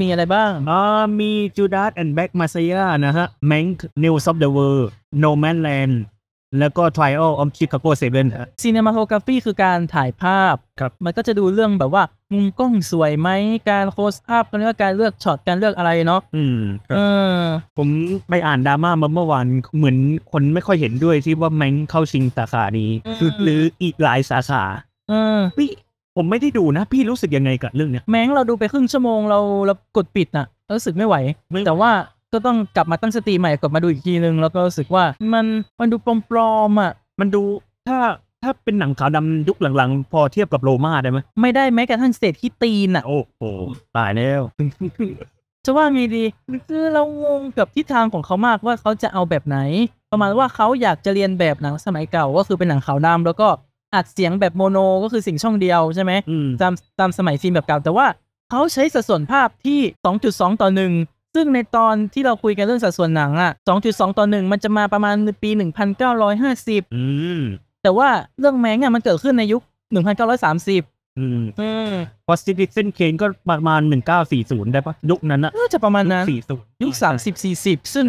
[0.00, 0.80] มีอะไรบ้างอ่า
[1.20, 4.88] มีจูด a สแอนด์แบ็กมาเซียนะฮะแมงค์นิวส์ออฟเดอะเวิร์
[5.20, 6.00] โนแมนแลนด์
[6.58, 12.02] แล้วก็ Trial of Chicago 7ฮะซีเนมาโทกราฟีคือการถ่ายภาพ ครับมันก็จะดูเรื่องแบบว่า
[12.32, 13.28] มุมกล้องสวยไหม
[13.70, 16.58] การ close up กันว่าการเลือกช็อต การเลือกอะไรเนาะ อืม
[16.90, 16.98] เอ
[17.36, 17.38] อ
[17.78, 17.88] ผม
[18.28, 19.96] ไปอ่านดราม่ามาเมื่อวานเหมือน
[20.32, 24.62] คนไม่ค่อยเห็นด้วยที่ว่าแมงเข้าชิงสาขานี้ อืมคือหรืออีกหลายสาขา
[25.08, 25.68] เออ พี่
[26.16, 31.16] ผมไม่ได้ดูนะ พี่รู้สึกยังไงกับเรื่องเนี้ย แม้งเราดูไปครึ่งชั่วโมงเราเรากดปิดน่ะเรารู้สึกไม่ไหว
[31.50, 31.90] ไม่แต่ว่า
[32.32, 35.46] ก็ต้องกลับมาตั้งสติใหม่กลับมาดูอีกทีนึง แล้วก็รู้สึกว่ามัน
[35.80, 35.96] มันดู
[36.30, 37.42] ปลอมๆอะ มันดู
[37.88, 37.98] ถ้า
[38.42, 43.42] ถ้าเป็นหนังขาวดำยุคหลังๆ พอเทียบกับโรมาได้ไหมไม่ได้แม้กระทั่งสเตจที่ตีนอะ โอ้โห
[43.96, 44.40] ตายแล้ว
[45.64, 46.24] จะว่าไงดี
[46.68, 49.58] คือเรางงกับทิศทางของเขามากว่าเขาจะเอาแบบไหน
[50.12, 53.48] ประมาณว่าเขาอยากจะเรียนแบบหนังสมัยเก่าก็คือเป็นหนังขาวดำแล้วก็
[53.94, 58.06] อัดเสียงแบบโมโนก็คือสิ่งช่องเดียวใช่ไหมอืมตามตามสมัยฟิล์มแบบเก่าแต่ว่า
[58.50, 59.80] เขาใช้สัดส่วนภาพที่
[60.20, 63.50] 2.2 ต่อ1 ซึ่งในตอนที่เราคุยกันเรื่องสัดส่วนหนังอะ
[63.84, 65.50] 2.2 ต่อ 1 มันจะมาประมาณปี
[66.22, 67.04] 1950 อื
[67.38, 67.40] ม
[67.82, 68.08] แต่ว่า
[68.38, 69.62] เรื่องแมงอะมันเกิดขึ้นในยุค
[70.40, 71.94] 1930 อืมอืม
[72.26, 76.92] พอ Citizen Kane ก็ประมาณหนึ่งเก้าสี่ศูนย์ได้ปะยุคนั้นอะน่าจะประมาณนั้นสี่ศูนย์ยุค
[77.24, 78.06] 30 40 ซึ่ง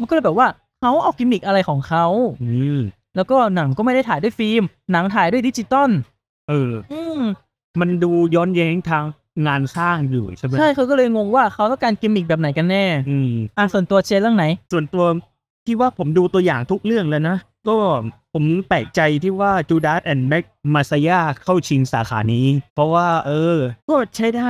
[0.00, 0.48] มันก็เลยแบบว่า
[0.80, 2.06] เขาเอากิมมิกอะไรของเขา
[2.42, 2.80] อืม
[3.16, 4.62] แล้วก็หนังก็ไม่ได้ถ่ายด้วยฟิล์ม
[4.92, 5.90] หนังถ่ายด้วยดิจิตอล
[6.48, 7.22] เออ อืม
[7.80, 9.04] มันดูย้อนแย้งทาง
[9.46, 15.04] งานสร้างอยู่ใช่ไหมใช่เขาก็เลยงงว่าเขาต้องการกิมมิกแบบไหนกันแน่ อืมอะส่วนตัวเชียร์เรื่องไหน ส่วนตัว
[15.66, 17.36] ที่ว่าผมดูตัวอย่างทุกเรื่องแล้วนะ
[17.68, 17.76] ก็
[18.34, 23.58] ผมแปลกใจที่ว่าจูด a สแอนด์แม็กมาซายาเข้าชิงสาขานี้ เพราะว่า เออ
[23.88, 24.48] ก็ใช้ได้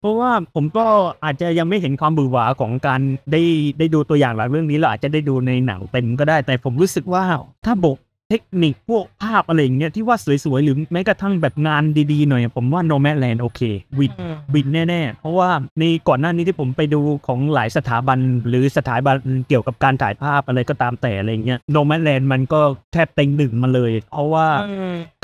[0.00, 0.86] เพราะว่าผมก็
[1.24, 3.00] อาจจะยังไม่เห็นความบือหวาของการ
[3.32, 3.42] ได้
[3.78, 7.24] ได้ดูตัวอย่างหลังเรื่องนี้เราอาจจะได้ดูในหนังเต็มก็ได้ แต่ผมรู้สึกว่า
[7.64, 7.98] ถ้าบก
[8.32, 13.60] เทคนิคพวกภาพอะไรอย่างเงี้ยที่ว่าสวยๆ หรือแม้กระทั่งแบบงานดีๆ หน่อยผมว่า No m a d Land โอเค
[13.98, 14.12] วิด
[14.54, 19.16] บินแน่ๆ เพราะว่าในก่อนหน้านี้ที่ผมไปดูของหลายสถาบัน หรือสถาบัน
[19.48, 22.60] เกี่ยวกับการถ่ายภาพอะไรก็ตามแต่อะไรเงี้ยโนแม d แลนด์มันก็
[22.92, 24.46] แทบเต็งหนึ่งมาเลย เพราะว่า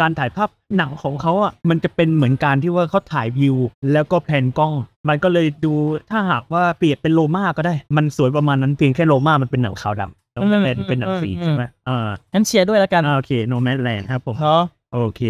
[0.00, 3.56] การถ่ายภาพหนังของเขาอะมันจะเป็นเหมือนการที่ว่าเขาถ่ายวิว
[3.92, 4.74] แล้วก็แพนกล้อง
[5.08, 5.74] มันก็เลยดู
[6.10, 14.62] ถ้าหากว่าเปรียบเป็น Roma ก็ได้ มันสวยประมาณนั้นเพียงแค่โลมามันเป็นหนังขาวดำ โนแม d แลนด์เป็นหนังสีใช่ไหมอ่างั้นเชียร์ด้วยแล้วกันอ่าโอเคโนแม d แลนด์ครับผมเนาะ
[14.94, 15.22] โอเค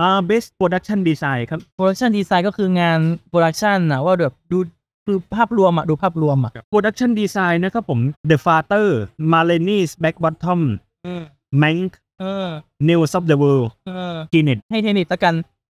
[0.00, 4.58] อ่า best production design ครับ production design ก็คืองาน production นะว่าแบบดู
[5.08, 7.98] ดูภาพรวมอะดูภาพรวมอะ Production Design นะครับผม
[8.30, 8.86] The Father
[9.32, 10.60] Ma Rainey's Black Bottom
[11.06, 11.22] อืม
[11.62, 12.48] Mank เออ
[12.88, 15.34] News of the World เออ Tenet ให้ Tenet แล้วกัน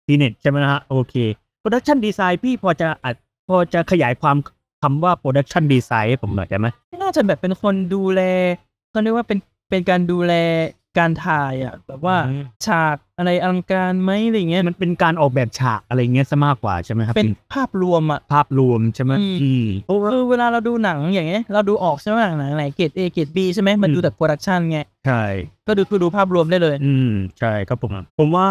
[0.06, 1.14] Tenet ใช่ไหมนะฮะ โอเค
[1.62, 3.14] Production Design พี่พอจะอัด
[3.48, 4.36] พอจะขยายความ
[4.82, 6.66] คำว่า Production Design ให้ผมหน่อยได้ไหม
[7.02, 8.20] น่าจะแบบเป็นคนดูแล
[8.90, 9.38] เขาเรียกว่าเป็น
[9.70, 10.32] เป็นการดูแล
[10.98, 12.16] การถ่ายอะแบบว่า
[12.66, 25.22] ฉากอะไรอลังการไหมอะไรเงี้ยมันเป็นการออกแบบฉากอะไรเงี้ยซะมากกว่าใช่ไหมครับเป็นภาพรวมอะภาพรวมใช่ไหมอืม อืมเพราะว่าคือเวลาเราดูหนังอย่างเงี้ยเราดูออกใช่ไหมหนังไหนเกรด A เกรด B ใช่ไหมมันอืมดูแต่ production ไงใช่
[25.66, 28.48] ก็ดูคือดูภาพรวมได้เลย อืม ใช่ครับผม ผมว่า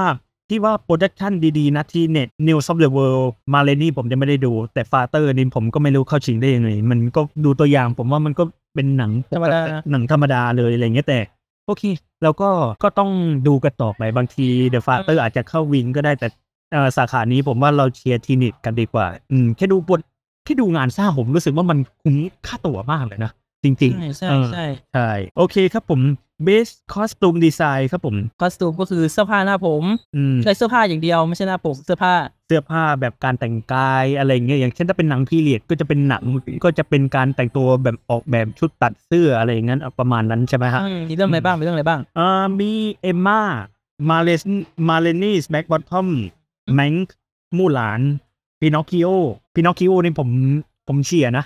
[0.49, 8.43] ที่ว่าโปรดักชันดีๆ นะที่เน็ต News of the World มาเลนี่ผมจะไม่ได้ดู แต่ Father นี่ผมก็ไม่รู้เข้าชิงได้ยังไง มันก็ดูตัวอย่างผมว่ามันก็
[8.79, 9.61] เป็นหนังธรรมดา
[9.91, 11.19] หนังธรรมดาเลยอะไรเงี้ยแต่
[11.67, 11.83] โอเค
[12.23, 12.49] แล้วก็
[12.83, 13.11] ก็ต้อง
[13.47, 16.27] ดูกันต่อไปบางที The Father อาจจะเข้าวินก็ได้แต่
[16.71, 20.01] เอ่อสาขานี้ผมว่าเราเชียร์ Tenet กันดีกว่า อืมแค่ดูบท
[20.45, 22.15] แค่ดูงานสร้างผมรู้สึกว่ามันคุ้ม
[22.47, 23.31] ค่าตั๋วมากเลยนะ
[23.63, 26.01] จริงใช่ๆใช่เออใช่ใช่โอเคครับผม
[26.47, 29.83] Best Costume Design ครับผม costume ก็คือเสื้อผ้าหน้าผม
[30.15, 32.13] อืมใช้เสื้อผ้าอย่างเดียวไม่ใช่หน้าผมเสื้อผ้า
[32.49, 36.23] เสื้อผ้าแบบการแต่งกายอะไรเงี้ยอย่างเช่นถ้าเป็นหนัง period ก็จะเป็นหนัง
[36.63, 44.41] ก็จะเป็นการแต่งตัวแบบออกแบบชุดตัดเสื้ออะไรอย่างนั้นประมาณนั้นใช่ไหมฮะอืมมีเรื่องอะไรบ้างมีเรื่องอะไรบ้างอ่ามี Emma Ma Rainey's
[44.89, 46.07] Ma Rainey's Black Bottom
[46.73, 46.93] Mank
[47.57, 48.01] Mulan
[48.59, 50.29] Pinocchio Pinocchio นี่ผม
[50.87, 51.45] ผมเชียร์นะ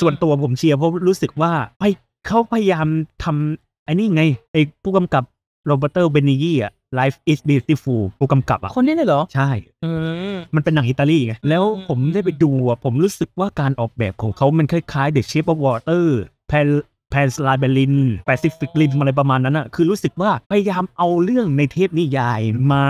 [0.00, 1.82] ส่วนตัวผมเชียร์เพราะรู้สึกว่าไป
[2.26, 2.86] เขาพยายาม
[3.24, 4.22] ทำไอ้นี่ไง
[4.52, 5.24] ไอ้ผู้กำกับ
[5.66, 9.50] Roberto Benigni อะ Life is Beautiful ผู้กำกับอะคนนี้เลยเหรอ ใช่
[9.84, 9.90] อื
[10.34, 16.04] ม มันเป็นหนังอิตาลีไง แล้วอืมผมได้ไปดูอะ ผมรู้สึกว่าการออกแบบของเขามันคล้ายๆ The Shape of Water
[16.50, 16.68] Pan
[17.12, 17.94] Pan s l a b y r i n
[18.28, 22.40] Pacific Rim อะไรประมาณนั้นอะ คือรู้สึกว่าพยายามเอาเรื่องในเทพนิยาย
[22.72, 22.84] มา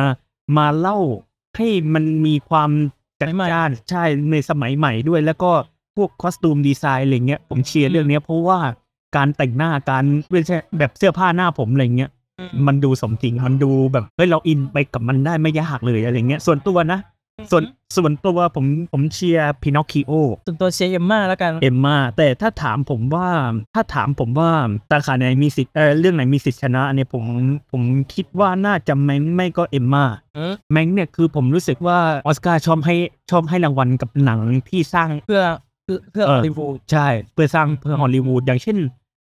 [0.56, 0.98] มาเล่า
[1.56, 2.70] ให้มันมีความ
[3.20, 5.50] จัดจ้านใช่ในสมัยใหม่ด้วย แล้วก็
[5.96, 8.58] พวก costume design อะไรเงี้ยผมเชียร์เรื่องเนี้ยเพราะว่า
[9.16, 12.10] การแต่งหน้าการไม่ใช่แบบเสื้อผ้าหน้าผมอะไรเงี้ย
[12.66, 17.00] มันดูสมจริง มันดูแบบเฮ้ยเราอินไปกับมันได้ไม่ยากเลยอะไรเงี้ย ส่วนตัวนะ
[17.50, 17.62] ส่วน
[17.96, 20.12] ส่วนตัวผมผมเชียร์ Pinocchio
[20.46, 23.28] ส่วนตัวเชียร์ Emma แล้วกัน Emma แต่ถ้าถามผมว่า
[23.74, 24.50] ถ้าถามผมว่า
[24.90, 27.24] สาขาไหนมีสิทธิ์เออเรื่องไหนมีสิทธิ์ชนะเนี่ยผม
[27.72, 27.82] ผม
[28.14, 30.04] คิดว่าน่าจะแมงไม่ก็เอมมา
[30.36, 32.96] อืมแมงเนี่ยคือผมรู้สึกว่าออสการ์ชอบให้
[33.30, 35.42] ชอบให้รางวัลกับหนังที่สร้างเพื่อ
[35.84, 38.76] เพื่อเพื่อเอฮออลลีวูดใช่ เพื่อสร้างเพื่อฮอลลีวูดอย่างเช่น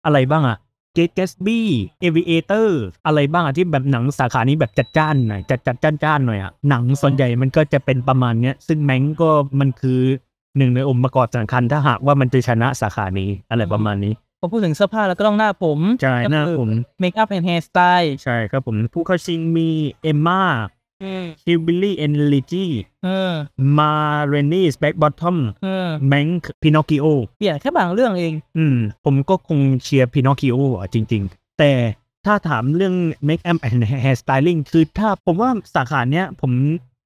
[0.05, 0.57] อะไรบ้างอะ
[0.97, 1.61] Great Gatsby
[2.05, 2.69] Aviator
[3.07, 9.31] อะไรบ้างอะที่แบบหนังสาขานี้แบบจัดจ้านหน่อยจัดจัดจ้านจ้านหน่อยอะหนังส่วนใหญ่มันก็จะเป็นประมาณเนี้ยซึ่งแมงก็
[9.61, 10.01] มันคือ
[10.57, 16.69] หนึ่งในองค์ประกอบสำคัญถ้าหากว่ามันจะชนะสาขานี้อะไรประมาณนี้พอพูดถึงเสื้อผ้าแล้วก็ต้องหน้าผมใช่หน้าผม
[17.01, 19.69] Makeup and Hairstyle ใช่ครับผมผู้เข้าชิงมี
[20.03, 22.67] Emma Hillbilly Elegy
[23.05, 23.33] เออ
[23.79, 26.27] Ma Rainey's Black Bottom เออ Mank
[26.63, 27.07] Pinocchio
[27.39, 31.73] เปลี่ยนแค่บางเรื่องเอง อืม ผมก็คงเชียร์ Pinocchio อะจริง ๆ แต่
[32.27, 32.95] ถ้าถามเรื่อง
[33.29, 36.53] Make up and Hair Styling คือถ้าผมว่าสาขาเนี้ย ผม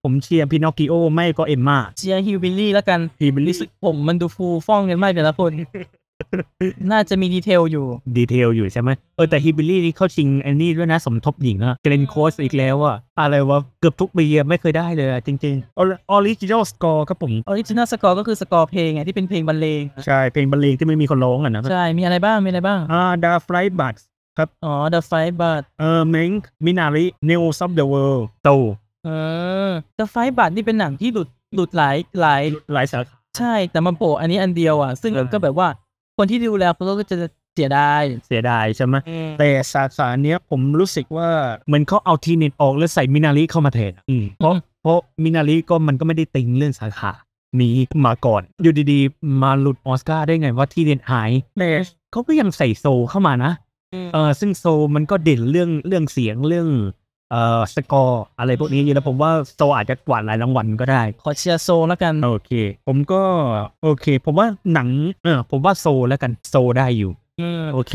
[0.03, 5.53] ผมเชียร์ Pinocchio ไม่ก็ Emma เชียร์ Hillbilly แล้วกัน Hillbilly รู้สึกผมมันดูฟูฟ่องกันมากแต่ละคน
[6.91, 17.87] น่าจะมี detail อยู่ detail อยู่ใช่ไหมเออแต่ Hillbilly นี่เข้าชิงไอันนี้ด้วยนะสมทบหญิงอะ Glenn Close อีกแล้วอะอะไรวะ เกือบทุกปีอะไม่เคยได้เลยอะจริงๆ Original Score ครับผม Original
[17.93, 23.97] Score ก็คือสกอร์เพลงไงที่เป็นเพลงบรรเลง ใช่ เพลงบรรเลงที่ไม่มีคนร้องอะนะใช่ มีอะไรบ้าง มีอะไรบ้าง อ่าดาฟลายบัต
[24.65, 26.31] อ๋อ The Fight But เออเมง
[26.65, 28.49] มินาริเนลซับเดอะเวิลด์โต
[29.05, 29.09] เอ
[29.69, 35.69] อ The Fight But นี่เป็นหนังที่หลุดหลุดหลายหลายหลายสาขาใช่แต่มันโผล่อันนี้อันเดียวอะซึ่งเออก็แบบว่า
[36.21, 37.17] คนที่ดูแล้วเขาก็จะ
[37.55, 38.95] เสียดายเสียดายใช่ไหม
[39.39, 41.29] แต่สาขาเนี้ยผมรู้สึกว่า
[41.67, 47.13] เหมือนเขาเอา Tenet ออกแล้วใส่ Minari เข้ามาแทนอะอืมเพราะอืมเพราะ Minari ก็มันก็ไม่ได้ติงเรื่องสาขา
[47.61, 51.71] นี้มาก่อน อยู่ดีๆ มาหลุดออสการ์ได้ไงว่า Tenet หายแต่
[52.13, 53.53] เขาก็ยังใส่ Soul เข้ามานะ
[54.13, 56.69] เออซึ่ง Soul มันก็เด่นเรื่องเรื่องเสียงเรื่อง
[57.31, 62.51] เอ่อสกอร์อะไรพวกนี้อยู่แล้วผมว่าโซอาจจะกวาดหลายรางวัลก็ได้ขอเชียร์โซแล้วกันโอเค
[62.87, 63.23] ผมก็
[63.83, 64.89] โอเค ผมว่าหนัง
[65.25, 67.95] เออผมว่าโซแล้วกันโซได้อยู่อืมโอเค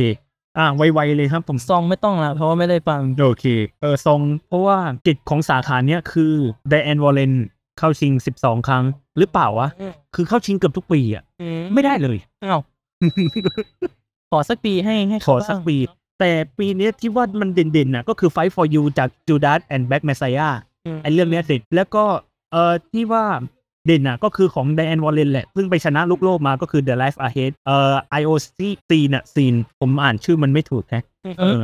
[0.58, 3.46] อะไวๆเลยครับ ผมซองไม่ต้องละเพราะว่าไม่ได้ฟังโอเค
[3.82, 6.34] เออซองเพราะว่ากิจของสาขาเนี้ยคือ
[6.70, 7.34] ไดแอนวอลเลน
[7.78, 8.84] เข้าชิง 12 ครั้ง
[9.18, 11.24] หรือเปล่าวะอืมคือเข้าชิงเกือบทุกปีอะ
[11.74, 12.62] ไม่ได้เลยอ้าว
[14.32, 15.78] ขอสักปีให้ให้ขเขาอสักบ้างปี
[16.20, 20.54] แต่ปีเนี้ยที่ว่ามันเด่นๆน่ะก็คือ Fight for You จาก Judas and Black Messiah
[20.96, 22.04] มไอ้เรื่องเนี้ยเด็ดแล้วก็
[22.52, 23.26] เอ่อที่ว่า
[23.86, 31.04] เด่นน่ะก็คือของ Diane Warren แหละ ซึ่งไปชนะลูกโลกมาก็คือ The Life Ahead เอ่อ IOC ซีน่ะซีน ผมอ่านชื่อมันไม่ถูกแฮะ
[31.40, 31.62] เออ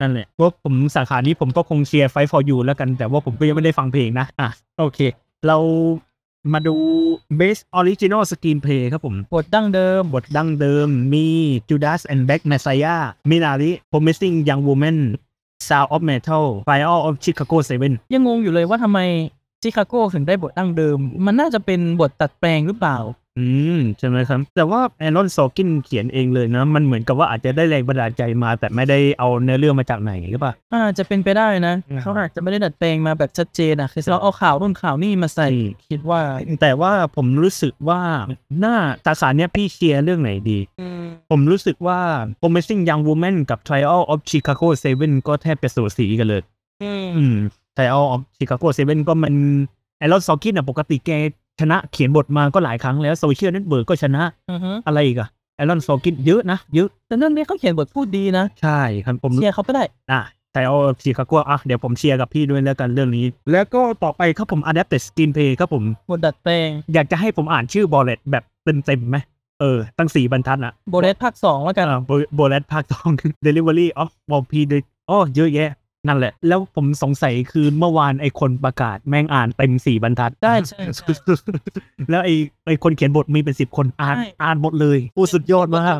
[0.00, 4.98] นั่นแหละเพราะผมสาขานี้ผมก็คงเชียร์ Fight for You แล้วกัน แต่ว่าผมก็ยังไม่ได้ฟังเพลงนะ อะ โอเค
[5.46, 5.56] เรา
[6.52, 6.76] มาดู
[7.38, 11.26] Best Original Screenplay ครับผม บทดั้งเดิม บทดั้งเดิมมี
[11.68, 14.98] Judas and Black Messiah Minari Promising Young Woman
[15.68, 19.00] Sound of Metal Fire of Chicago 7 ยังงงอยู่เลยว่าทำไม
[19.62, 22.98] ชิคาโกถึงได้บทดั้งเดิม มันน่าจะเป็นบทตัดแปลงหรือเปล่า
[23.38, 30.52] อืม ใช่ไหมครับ แต่ว่าแอนรอนโซกินเขียนเองเลยนะ มันเหมือนกับว่าอาจจะได้แรงบันดาลใจมา แต่ไม่ได้เอาเนื้อเรื่องมาจากไหนหรือเปล่า
[30.84, 36.20] อาจจะเป็นไปได้นะอืมเขาอาจจะไม่ได้ดัดแปลงมาแบบชัดเจนอะคือเราเอาข่าวรุ่นข่าวนี่มาใส่อืมคิดว่า
[36.62, 38.00] แต่ว่าผมรู้สึกว่า
[38.60, 40.58] หน้าสาขาเนี้ยพี่เชียร์เรื่องไหนดี
[41.30, 41.98] ผมรู้สึกว่า
[42.40, 44.68] Promising Young Woman กับ Trial of Chicago
[44.98, 46.42] 7 ก็แทบจะสูสีกันเลย
[46.82, 47.36] อืม
[47.76, 49.34] Trial of Chicago 7 ก็มัน
[49.98, 51.10] Aaron Sorkin อะปกติแก
[51.60, 60.20] ชนะเขียนบทมาก็หลายครั้งแล้ว Social Network ก็ชนะอือฮึอะไรอีกอะ Aaron Sorkin เยอะนะเยอะแต่เรื่องนี้เขาเขียนบทพูดดีนะ ใช่ครับผมเชียร์เขาก็ได้อะ
[60.52, 69.16] แต่เอาชิคาโกอะเดี๋ยวผมเชียร์กับพี่ด้วยแล้วกันเรื่องนี้ แล้วก็ต่อไปครับผม Adapted Screenplay ครับผมบทดัดแปลงอยากจะให้ผมอ่านชื่อบอลเลตแบบเต็มๆไหม
[69.60, 72.00] เออ ตั้งสี่บรรทัดอะโบเลสภาคสองแล้วกันอ่า
[72.34, 73.08] โบเลตภาคสอง
[73.46, 74.60] Delivery of w a l p y
[75.10, 75.70] อ๋อเยอะแยะ
[76.08, 81.06] นั่นแหละ แล้วผมสงสัยคือเมื่อวานไอคนประกาศแม่งอ่านเต็มสี่บรรทัดได้ใช่ใช่
[82.10, 82.30] แล้วไอ
[82.66, 85.98] ไอคนเขียนบทมีเป็นสิบคนอ่านใช่อ่านหมดเลยโอ้สุดยอดมาก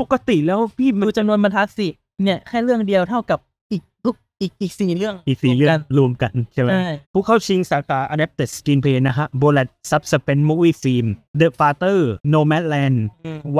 [0.00, 1.88] ปกติแล้วพี่มันดูจำนวนบรรทัดสิ
[2.22, 3.38] เนี่ยแค่เรื่องเดียวเท่ากับ
[3.72, 11.06] อีกทุกอีกอีกสี่เรื่องอีกสี่เรื่องรวมกันใช่ไหมใช่ผู้เข้าชิงสาขา Adapted Screenplay นะฮะ Borat Subsequent Moviefilm
[11.40, 11.98] The Father
[12.32, 12.98] Nomadland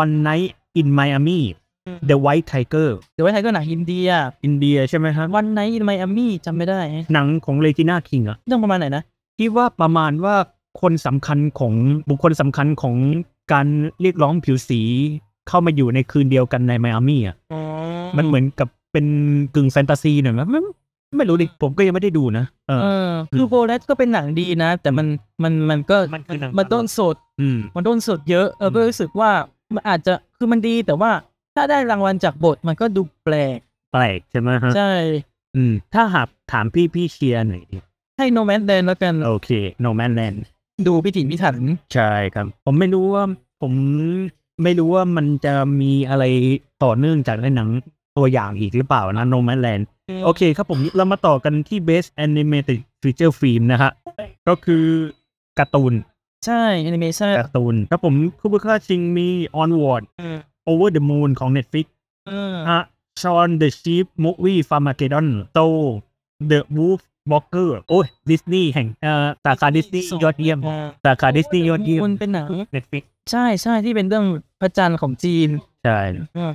[0.02, 1.40] One Night in Miami
[2.08, 4.08] The White Tiger เดี๋ยวไว้ไทยก็หนังอินเดีย
[4.44, 9.02] อินเดียใช่ไหมครับ One Night in Miami จำไม่ได้ฮะหนังของ Regina King อะเรื่องประมาณไหนนะ
[9.38, 10.36] ที่ว่าประมาณว่า
[10.80, 11.74] คนสำคัญของ
[12.08, 12.94] บุคคลสำคัญของ
[13.52, 13.66] การ
[14.00, 14.80] เรียกร้องผิวสี
[15.48, 17.36] เข้ามาอยู่ในคืนเดียวกันในไมอามี่อะ
[18.16, 19.06] มันเหมือนกับเป็น
[19.54, 20.60] กึ่งแฟนตาซีหน่อยมั้ยไม่
[21.16, 25.06] ไม่รู้ดิผมก็ยังไม่ได้ดูนะ เออเออคือโบเลสก็เป็นหนังดีนะ แต่มัน
[25.42, 29.30] มันมันก็มันคือหนังมันโดนสดอืมมันโดนสดเยอะเออก็รู้สึกว่า
[29.74, 31.10] มันอาจจะคือมันดีแต่ว่า
[31.54, 33.58] ถ้าได้รางวัลจากบทมันก็ดูแปลก
[33.92, 34.92] แปลกใช่ไหมฮะใช่
[35.56, 37.78] อืม ถ้าหากถามพี่พี่เชียร์หน่อยดิ
[38.18, 39.50] ให้โนแมนแดนแล้วกัน โอเค
[39.84, 40.38] No Man Land
[40.86, 41.56] ดูพิถีพิถัน
[41.94, 43.24] ใช่ครับ ผมไม่รู้ว่า
[43.62, 43.72] ผม
[44.62, 46.24] ไม่รู้ว่ามันจะมีอะไร
[46.84, 47.68] ต่อเนื่องจากในหนัง
[48.16, 49.84] ตัวอย่างอีกหรือเปล่านะ Nomadland
[50.24, 53.90] โอเคครับผมเรามาต่อกันที่ Best Animated Feature Film นะฮะ
[54.48, 54.84] ก็คือ
[55.58, 55.92] การ์ตูน
[56.46, 59.28] ใช่ แอนิเมชันการ์ตูนครับผมผู้เข้าชิงมี
[59.60, 60.02] Onward
[60.70, 61.86] Over the Moon ของ Netflix
[62.28, 62.82] เออฮะ
[63.22, 74.26] Shaun the Sheep Movie Farmageddon Soul The Wolfwalkers โอ้ยดิสนีย์แห่งเอ่อสาขาดิสนีย์ยอดเยี่ยมอ่าสาขาดิสนีย์ยอดเยี่ยมมันเป็นหนัง Netflix ใช่ใช่ที่เป็นเรื่อง
[74.60, 75.48] พระจันทร์ของจีน
[75.84, 75.98] ใช่
[76.38, 76.52] อ่า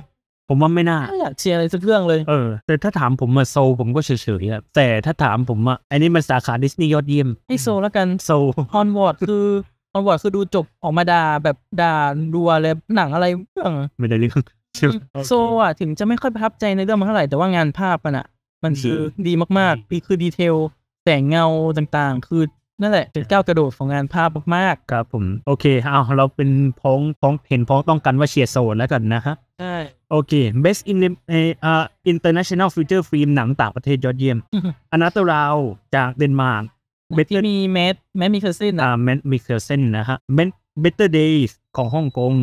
[0.48, 4.10] ผมว่าไม่น่าไม่อยากเชียร์อะไรสักเรื่องเลย เออ แต่ถ้าถามผมมา Soul ผมก็เฉ
[4.42, 9.46] ยๆอะแต่ถ้าถามผมอะอันนี้มันสาขาดิสนีย์ยอดเยี่ยมให้ Soul แล้วกัน Soul Onward คือ
[9.92, 11.94] Onward คือดูจบออกมาด่าแบบด่า
[12.34, 14.40] รัวเลยหนังอะไรเรื่องไม่ได้เรื่อง
[14.76, 14.92] ใช่ไหม
[15.26, 18.26] Soul อะถึงจะไม่ค่อยประทับใจในเรื่องมันเท่าไหร่แต่ว่างานภาพมันอะ
[18.64, 20.54] มันคือดีมากๆคือ detail
[21.02, 21.44] แสงเงา
[21.76, 22.42] ต่างๆ คือ
[22.82, 26.50] นั่นแหละเป็นก้าวกระโดดของงานภาพมากครับผมโอเคเอาเราเป็น
[26.80, 29.74] พ้องพ้องเห็นพ้องต้องกันว่าเชียร์ Soul แล้วกันนะฮะๆใช่
[30.10, 30.32] โอเค
[30.64, 30.96] best in
[31.28, 34.38] เอ่อ international feature film หนังต่างประเทศยอดเยี่ยม
[34.92, 35.56] Another Round
[35.94, 36.64] จากเดนมาร์ก
[37.30, 40.18] ที่มี Mads Mads Mikkelsen อ่าอะ Mads Mikkelsen นะฮะ
[40.82, 42.34] better days ของฮ่องกง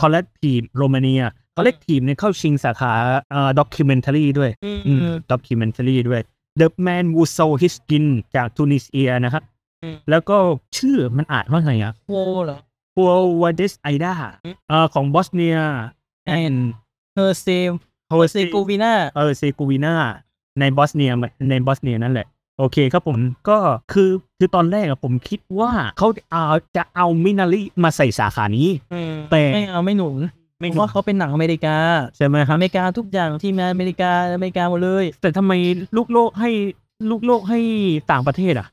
[0.00, 1.22] collective โรมาเนีย
[1.56, 2.92] collective เนี่ยเข้าชิงสาขา
[3.30, 4.98] เอ่อ documentary ด้วยอืม
[5.32, 6.22] documentary ด้วย
[6.60, 8.04] The Man Who Sold His Skin
[8.36, 9.42] จากทูนิสเอียนะครับ
[9.82, 10.36] อืมแล้วก็
[10.76, 12.58] ชื่อมันอ่านว่าไงอะโวเหรอ
[12.96, 15.56] p o w a d e s Aida อืมเอ่อของบอสเนีย
[16.40, 16.58] and
[17.14, 17.70] เฮอร์เซล
[18.10, 19.94] โฮเซโกวีนาเออเซกูวีนา
[20.60, 21.10] ในบอสเนีย
[21.50, 22.26] ในบอสเนียนั่นแหละ
[22.62, 23.58] โอเคครับผมก็
[23.92, 26.44] คือคือตอนแรกอะผมคิดว่าเขาเอา
[26.76, 28.68] จะเอามินารีมาใส่สาขานี้
[29.30, 30.16] แต่ไม่เอาไม่หนุน
[30.60, 31.76] ไม่เพราะว่าเขาเป็นหนังอเมริกา
[32.16, 35.52] ใช่ไหมครับอเมริกาทุกอย่างที่มาอเมริกาอเมริกาหมดเลย แต่ทำไม
[35.96, 36.50] ลูกโลกให้
[37.10, 37.60] ลูกโลกให้
[38.10, 38.66] ต่างประเทศอะ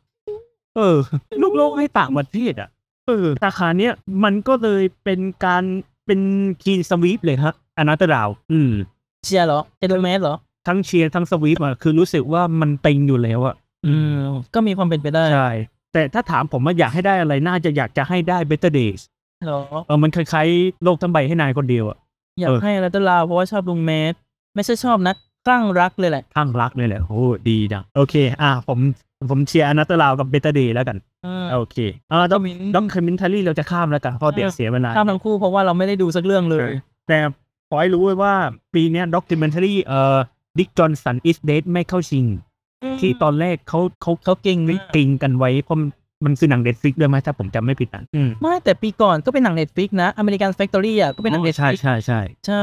[0.76, 0.98] เออ
[1.42, 2.70] ลูกโลกให้ต่างประเทศอะ
[3.08, 5.64] เออสาขาเนี้ยมันก็เลยเป็นการ
[6.06, 6.20] เป็น
[6.64, 8.72] คีนสวีปเลยฮะอนาตดาว อืม
[9.26, 10.36] เชียร์เหรอเอเดอร์แมสเหรอ
[10.68, 14.16] ทั้งเชียร์ทั้งสวีปอะคือรู้สึกว่ามันเต็งอยู่แล้วอะ อืม
[14.54, 15.52] ก็มีความเป็นไปได้ใช่
[15.94, 19.02] แต่ถ้าถามผมว่าอยากให้ได้อะไรน่าจะอยากจะให้ได้ Better Days
[19.46, 21.98] เหรอเออมันคล้ายๆโลกทั้งใบให้นายคนเดียวอะ
[22.40, 24.14] อยากเออให้ Another Round เพราะว่าชอบลุง Mads
[24.56, 25.14] ไม่ใช่ชอบนะ
[25.46, 28.80] คลั่งรักเลยแหละคลั่งรักเลยแหละโอ้ดีจังโอเค อะผม
[29.30, 31.78] ผมเชียร์ Another Round กับ Better Day แล้วกันอ่าโอเค
[32.12, 36.70] อ่าก็ต้องมีต้อง documentary เราจะข้ามแล้วกันเพราะเดี๋ยวเสียเวลาข้ามทั้งคู่เพราะว่าเราไม่ได้ดูสักเรื่องเลย
[37.08, 37.18] แต่
[37.70, 38.34] ขอให้รู้ไว้ว่า
[38.74, 40.18] ปีเนี้ย documentary เอ่อ
[40.58, 42.26] Dick Johnson Is Dead ไม่เข้าชิง
[43.02, 45.90] ที่ตอนแรกเขาเขาเขาเก่งมากกิงกันไว้เพราะมัน
[46.26, 52.62] มันคือหนังเด็ดฟิกด้วยไหมถ้าผมจำไม่ผิดนะอืมไม่แต่ปีก่อนก็เป็นหนังเน็ตฟิกนะอเมริกันแฟคทอรี่อะก็เป็นหนังเน็ตใช่ฟิกใช่ใช่ใช่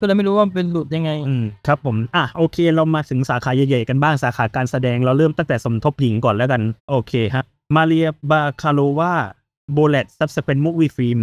[0.00, 7.44] ก็เลยไม่รู้ว่ามันเป็นหลุดยังไง อืมครับผม อะโอเค เรามาถึงสาขาใหญ่ๆกันบ้างสาขาการแสดงเราเริ่มตั้งแต่สมทบหญิงก่อนแล้วกัน โอเคฮะ
[7.76, 9.12] มาเรียบาคาโลวา
[9.72, 11.20] โบเลตซับสเปนมูวี่ฟิล์ม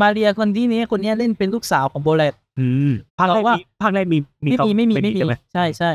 [0.00, 5.92] มาเรียคนที่นี้คนเนี้ยเล่นเป็นลูกสาวของโบเลตอืมภาคแรกเราว่ามีภาคแรกมีไม่เขามีไม่มีเป็นไม่มีใช่ไหมใช่ใช่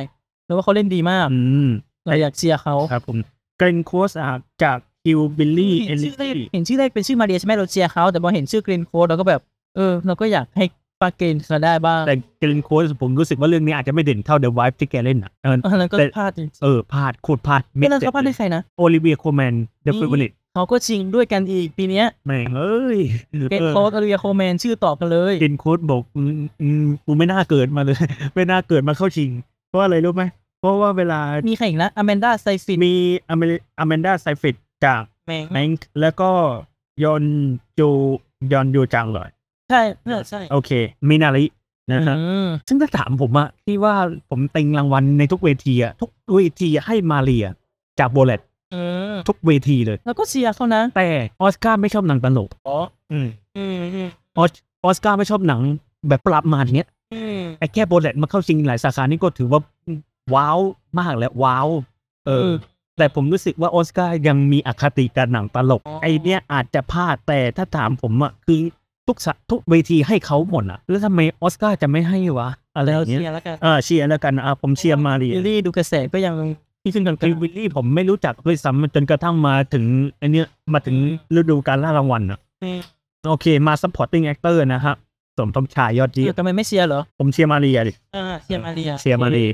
[0.52, 1.70] แล้วว่าเขาเล่นดีมากอืม
[2.06, 3.18] เราอยากเชียร์เขาครับผม
[3.58, 4.28] เกรนโคสอะ
[4.64, 9.42] จากคิวบิลลี่เอเห็นลิชื่อแรกเห็นชื่อแรกเป็นชื่อมาเรียใช่ไหมเราเชียร์เขาแต่พอเห็นชื่อกรีนโค้ดเราก็แบบ
[9.76, 10.66] เออ เราก็อยากให้
[11.02, 22.98] ปาเกนเขาได้บ้าง แต่เกรนโคสผมรู้สึกว่าเรื่องนี้อาจจะไม่เด่นเท่าเดอะไวฟ์ที่แกเล่นอะเอออันนั้นก็แต่พลาดจริงเออพลาดโคตรพลาดๆไม่แล้วเขาพลาดได้ใครนะโอลิเวียโคแมนเดอะนี่ฟิวลิตเขาก็ชิงด้วยกันอีกปีเนี้ยแม่งเอ้ย
[23.52, 27.98] เกนโค้ดอเรียโคแมนชื่อต่อกันเลยเกรนโคสบอกอืมอืมกูไม่น่าเกิดมาเลย
[28.36, 29.30] ไม่น่าเกิดมาเข้าชิง
[29.70, 30.24] เพราะอะไรรู้ไหม
[30.62, 31.20] เพราะว่าเวลา
[31.50, 32.96] มีใครอีกนะอแมนดาไซฟินมี
[33.30, 35.70] อเมริอแมนดาไซฟิตจากแมงแมง
[36.02, 36.30] แล้วก็
[37.04, 37.24] ยอน
[37.80, 37.90] จู
[38.52, 39.30] ยอนยูจังเลย
[39.70, 40.72] ใช่เออใช่โอเค
[41.10, 41.46] มินาริ
[41.92, 43.96] นะฮะอืมซึ่งถ้าถามผมอะที่ว่า
[44.30, 47.48] ผมเต็งรางวัลในทุกเวทีอะทุกเวทีให้มาเรีย
[48.00, 48.42] จากโบเลต
[48.74, 48.82] อื
[49.14, 51.08] มทุกเวทีเลย แล้วก็เชียร์เขานะ แต่
[51.42, 52.78] ออสการ์ไม่ชอบหนังตลกอ๋อ
[53.12, 54.52] อืมอืมอืมออส
[54.86, 55.62] ออสการ์ไม่ชอบหนัง
[56.08, 59.60] แบบปรับมาเนี้ยอืมไอ้แค่โบเลตมาเข้าชิงหลายสาขานี่ก็ถือว่า
[60.36, 60.60] ว้าว
[61.00, 61.68] มากแล้วว้าว
[62.28, 62.52] เออ
[62.98, 68.60] แต่ผมรู้สึกว่าออสการ์ยังมีอคติกับหนังตลกอ๋อไอเนี้ยอาจจะพลาดแต่ถ้าถามผมอะคือ
[69.08, 76.36] ทุกสะทุกเวทีให้เขาหมดอะแล้วทำไมออสการ์จะไม่ให้วะอะไรอแล้วย่างเงี้ยเชียร์แล้วกันอ่าเชียร์แล้วกันอ่าผมเชียร์มาเรียวิลลี่ดูกระแสก็ยัง
[76.84, 79.86] ที่ขึ้นกันคือวิลลี่ผมไม่รู้จักด้วยซ้ำจนกระทั่งมาถึง
[80.22, 80.96] อันเนี้ยมาถึง
[81.36, 82.40] ฤดูการล่ารางวัลอะ
[83.28, 84.96] โอเคมา supporting actor นะฮะ
[85.40, 89.50] สมทบชายยอดเยี่เชียยมร์ทำไมไม่เชียร์เหรอ ผมเชียร์มาเรียดิอ่าเชียร์มาเรียเชียร์มาเรีย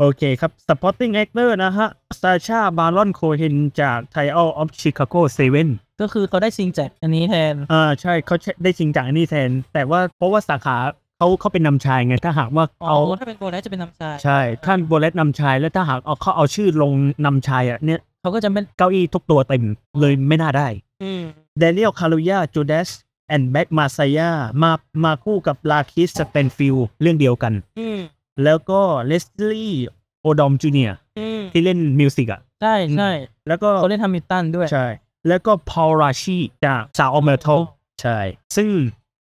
[0.00, 1.88] โอเคครับ supporting actor นะฮะ
[2.20, 5.20] ซาชาบารอนโคเฮนจาก Trial of Chicago
[5.62, 10.76] 7 ก็คือเขาได้ชิงจากอันนี้แทนอ่าใช่เขาได้ชิงจากอันนี้แทน แต่ว่าเพราะว่าสาขา
[11.18, 16.92] เขาเขาเป็นนำชายไง ถ้าหากว่าอ๋อเอาถ้าเป็นโกลแล้วจะเป็นน้ำชาย ใช่ ท่านโบเลตนำชายแล้วถ้าหากเอาเขาเอาชื่อลง
[17.24, 19.64] นำชายอะเนี่ยเขาก็จะเป็นเก้าอี้ทุกตัวเต็ม
[20.00, 20.68] เลยไม่น่าได้
[21.02, 21.22] อืม
[21.58, 22.88] แดเนียลคาลูยา Judas
[23.28, 24.30] and the Black Messiah
[24.62, 24.72] มา
[25.04, 27.98] มาคู่กับลาคีธ สแตนฟิลด์เรื่องเดียวกันอืม
[28.44, 29.74] แล้วก็เลสลี่
[30.22, 33.10] โอดอมจูเนียร์อืมที่เล่น music อะ ใช่ใช่
[33.48, 34.86] แล้วก็เขาเล่น Hamilton ด้วย ใช่
[35.28, 37.60] แล้วก็พอล เรซีจาก Sound Metal
[38.02, 38.18] ใช่
[38.56, 38.68] ซึ่ง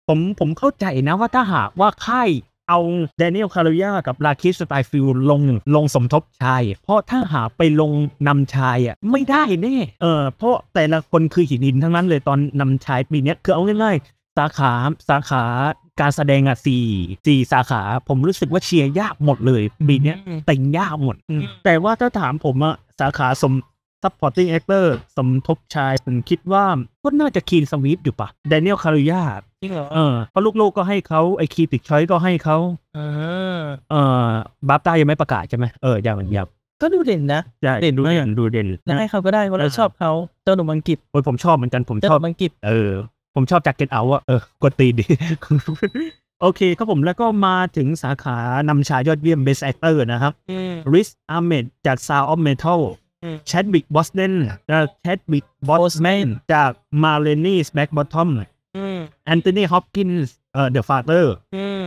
[0.09, 2.29] ผมผมเข้าใจนะว่าถ้าหากว่าค่าย
[2.73, 2.85] เอา
[3.19, 5.41] แดเนียลคาร์ y ยากับลาคิสสไตฟิลลง
[5.75, 7.93] ลงสมทบชาย เพราะถ้าหากไปลง
[8.27, 14.73] นำชายอะไม่ได้แน่เออเพราะแต่ละคนคือหินหินทั้งนั้นเลยตอนนำชายปีเนี้ยคือเอาง่ายๆสาขา
[15.09, 15.45] สาขา
[16.01, 16.85] การแสดงอะสี่
[17.27, 21.17] สี่สาขา ผมรู้สึกว่าเชียร์ยากหมดเลยปีเนี้ยอืมเต็งยากหมด
[21.65, 23.53] แต่ว่าถ้าถามผมอะสาขาสม
[24.03, 24.85] supporting actor
[25.17, 26.65] สมทบชาย ผมคิดว่า
[27.05, 29.23] ก็น่าจะ clean sweep อยู่ปะแดเนียลคาลูยา
[29.62, 32.57] จริงเหรอเออเพราะลูกๆก็ให้เขาไอคีติกชอยก็ให้เขา
[32.95, 33.01] เอ
[33.59, 34.29] อเออ
[34.69, 36.49] บัฟต้ายังไม่ประกาศใช่ไหมเอออย่างอย่าง
[36.83, 40.12] ก็ดูเด่นนะใช่เด่นดูมากเด่นดูเด่นแล้วให้เขาก็ได้เพราะเราเออชอบเขา
[40.45, 42.91] เจ้าหนุ่มอังกฤษโอ้ยผมชอบเหมือนกันผมเจ้าชหอบนุ่มอังกฤษเออ
[43.35, 45.05] ผมชอบจากเก็ตเอาอะเออกดตีนดี
[46.41, 48.37] โอเคครับผมแล้วก็มาถึงสาขา
[48.69, 53.02] นำชายยอดเยี่ยม Best Actor นะครับอืมริสอาร์เมดจาก Sound of Metal อืม
[53.47, 54.35] แชดวิกบอสเดน
[54.71, 56.71] จากแชดวิก โบสแมนจาก
[57.03, 58.29] Ma Rainey's Black Bottom
[58.77, 61.87] อืมแอนโทนีฮอปกินส์เอ่อ The Father อืม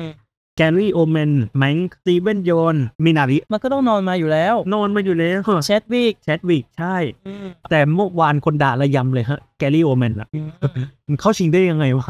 [0.57, 6.95] แกรี่โอลด์แมน Mank สตีเวน ยอน Minari มันก็ต้องนอนมาอยู่แล้ว นอนมาอยู่แล้วแชดวิกแชดวิกใช่
[7.27, 10.49] อืมแต่เมื่อวานคนด่าระยำเลยฮะ แกรี่โอลด์แมนอะอืม
[11.07, 12.07] มันเข้าชิงได้ยังไงวะ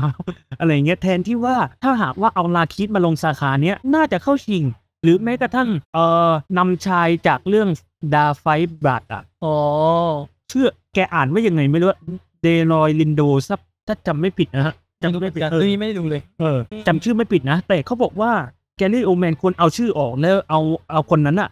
[0.60, 4.64] อะไรเงี้ยแทนที่ว่าถ้าหากว่าเอาลาคีธมาลงสาขาเนี้ย น่าจะเข้าชิง
[5.04, 7.70] หรือแม้กระทั่งเอ่อนำชายจากเรื่อง
[8.14, 8.46] ดาไฟ
[8.84, 9.56] บรัดอะอ๋อ
[10.50, 11.90] เชื่อแกอ่านว่ายังไงไม่รู้
[12.42, 18.32] เดรอยลินโดซับถ้าจำไม่ผิดนะฮะยังจำดูไม่ไม่ผิผิดดเอเรื่อองนี้ไม่ได้ดูเลยเออจำชื่อไม่ผิดนะ แต่เขาบอกว่า
[18.78, 20.60] แกลลี่โอแมนควรเอาชื่อออกแล้วเอา
[20.92, 21.50] เอาคนนั้นอะ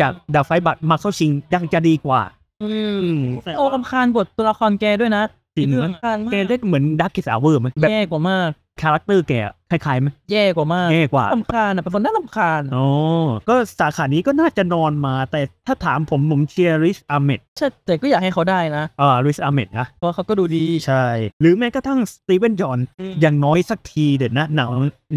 [0.00, 2.20] จากดาไฟบัตมาเข้าชิงยังจะดีกว่า
[2.62, 3.22] อืมอืม
[3.56, 5.22] โอ้ลำคาญบทตัวละครแกด้วยนะ
[5.56, 9.32] จริงเรื่ไหมลำคาญมาแกกเล่นเหมือนดักกิสอาเวอร์ไหมแบบแย่กว่ามาก คาแรคเตอร์แก
[9.70, 12.86] คล้ายๆไหมแย่กว่ามากแย่กว่าลำคาญอะเป็นคนน่าลำคาญอ๋อ
[13.48, 21.04] ก็สาขานี้ก็น่าจะนอนมา แต่ถ้าถามผมผมเชียร์ริชอาเมดใช่แต่ก็อยากให้เขาได้นะอ่าริชอาเมดนะเพราะเขาก็ดูดีใช่
[21.40, 22.78] หรือแม้กระทั่งสตีเวนจอห์น
[23.20, 24.70] อย่างน้อยสักทีเด็ดนะ หนัง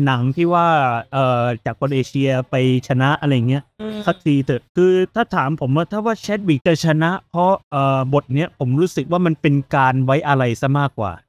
[0.06, 0.68] หนังที่ว่า
[1.14, 2.56] เอ่อจากคนเอเชียไป
[2.88, 11.29] ชนะอะไรเงี้ยอืมสักทีเถอะคือถ้าถามผมว่าถ้าว่าแชดวิกจะชนะ เพราะเอ่อบทเนี้ยผมรู้สึกว่ามันเป็นการไว้อะไรซะมากกว่าเออ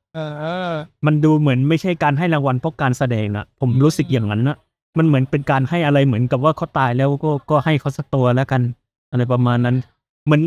[1.07, 4.57] มันดูเหมือนไม่ใช่การให้รางวัลเพราะการแสดงนะผมรู้สึกอย่างนั้นนะ
[4.99, 8.63] มันเหมือนเป็นการให้อะไรเหมือนกับว่าเขาตายแล้วก็ก็ให้เขาสักตัวแล้วกัน
[9.11, 9.77] อะไรประมาณนั้น
[10.25, 10.43] เหมือน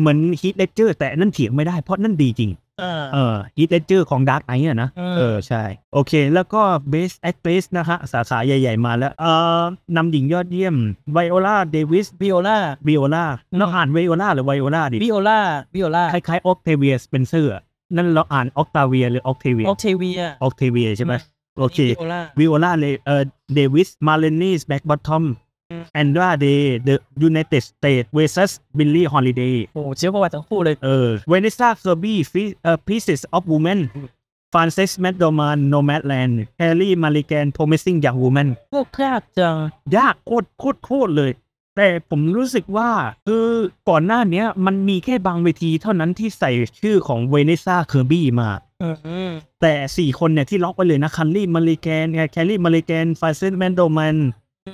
[0.00, 2.52] เหมือนฮีธ เลดเจอร์แต่นั่นเถียงไม่ได้เพราะนั่นดีจริง
[2.82, 9.62] อ่าเออฮีธ เลดเจอร์ของ Dark Knight อะนะเออเออใช่ โอเค แล้วก็ Best Actress นะฮะสาขาใหญ่ ๆ มาแล้ว เอ่อ
[9.96, 10.76] นำหญิงยอดเยี่ยม
[11.12, 13.24] ไวโอลาเดวิสวิโอลาวิโอลา
[13.58, 15.40] เราอ่านไวโอลาหรือไวโอลาดิวิโอลา
[15.74, 17.52] วิโอลาคล้ายๆออกเทเวียสเปนเซอร์
[17.96, 21.14] นั่นเราอ่านออกตาเวียหรือออกเทเวียออกเทเวียออกเทเวียใช่ไหม
[21.58, 23.22] โอเควิโอลาวิโอลาเลยเอ่อ
[23.54, 25.24] เดวิส Ma Rainey's Black Bottom
[25.70, 33.80] อืมแอนดราเดย์ The United States versus Billie Holiday โอ้โหเชื่อประวัติทั้งคู่เลย เออวาเนสซาเคอร์บี้ฟิเอ่อ pieces of woman
[34.52, 39.56] ฟรานเซสแมคดอร์มานด์ Nomadland แครี่มัลลิแกน promising young woman พวกยากจัง
[39.96, 41.30] ยากโคตรโคตรโคตรเลย
[41.80, 42.90] แต่ผมรู้สึกว่า
[43.26, 43.46] คือ
[43.88, 46.50] ก่อนหน้าเนี้ยมันมีแค่บางเวทีเท่านั้นที่ใส่
[46.82, 48.50] ชื่อของวาเนสซาเคอร์บี้มา
[48.82, 48.90] อื
[49.28, 54.16] มแต่4คนเนี่ยที่ล็อกไปเลยนะแครี่มัลลิแกนแครี่มัลลิแกนฟรานเซสแมคดอร์มานด์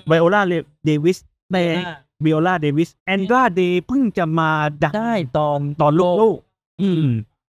[0.07, 0.41] ไวโอลา
[0.85, 1.19] เดวิส
[1.53, 1.65] แต่
[2.25, 4.51] วิโอลาเดวิสแอนดราเดย์เพิ่งจะมา
[4.83, 7.07] ดังได้ตอนตอนลูกโลกอืม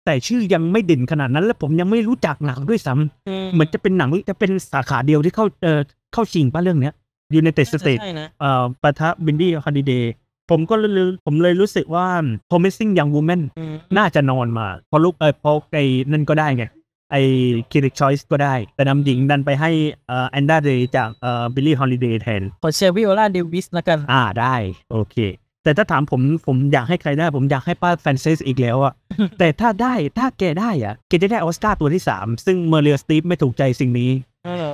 [0.05, 5.81] แต่ชื่อยังไม่เด่นขนาดนั้น และผมยังไม่รู้จักหนังด้วยซ้ำเหมือนจะเป็นหนังจะเป็นสาขาเดียวที่เข้าเอ่อ
[6.13, 6.95] เข้าชิงป้ะเรื่องเนี้ย
[7.35, 10.13] ยู i นเต็ดสเตทใช่นะเอ่อปะทะบินดี้คาดิเดย์
[10.51, 12.07] ผมก็เลยผมเลยรู้สึกว่า
[12.51, 16.65] promising young woman อืมน่าจะนอนมาเพราะลูกเออเพราะไอ้นั่นก็ได้ไง
[17.13, 17.23] ไอ้
[17.71, 19.71] Critics' Choice ก็ได้ แต่นำหญิงดันไปให้
[20.09, 24.55] เอ่อแอนดราเดย์จากเอ่อ Billie Holiday แทนขอเชียร์วิโอลาเดวิสละกัน อ่าได้
[24.93, 25.17] โอเค
[25.65, 28.93] แต่ถ้าถามผมผมอยากให้ใครได้ ผมอยากให้ป้าฟรานเซสอีกแล้วอะ
[29.39, 34.11] แต่ถ้าได้ถ้าแกได้อะแกจะได้ออสการ์ตัวที่ 3 ซึ่งเมอรีล สตรีปไม่ถูกใจสิ่งนี้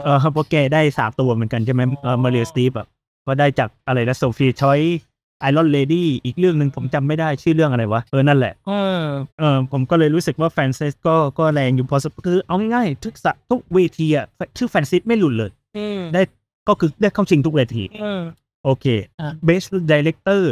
[0.04, 2.86] เออเพราะแกได้3ตัวเหมือนกันใช่ไหมเออเมอรีล สตรีปอะ
[3.26, 9.02] ก็ได้จากอะไรนะ Sophie's Choice Iron Lady อีกเรื่องหนึ่งผมจำไม่ได้ชื่อเรื่องอะไรวะ เออ นั่นแหละ เออ
[9.38, 14.26] เออผมก็เลยรู้สึกว่าฟรานเซสก็ก็แรงอยู่พอสมควรคือเอาง่ายๆทุกสะทุกเวทีอะ
[14.58, 16.22] ชื่อฟรานเซสไม่หลุดเลยอืมได้
[16.68, 18.20] ก็คือได้เข้าชิงทุกเวทีอืม
[18.64, 18.86] โอเค
[19.20, 20.42] อะ Best Director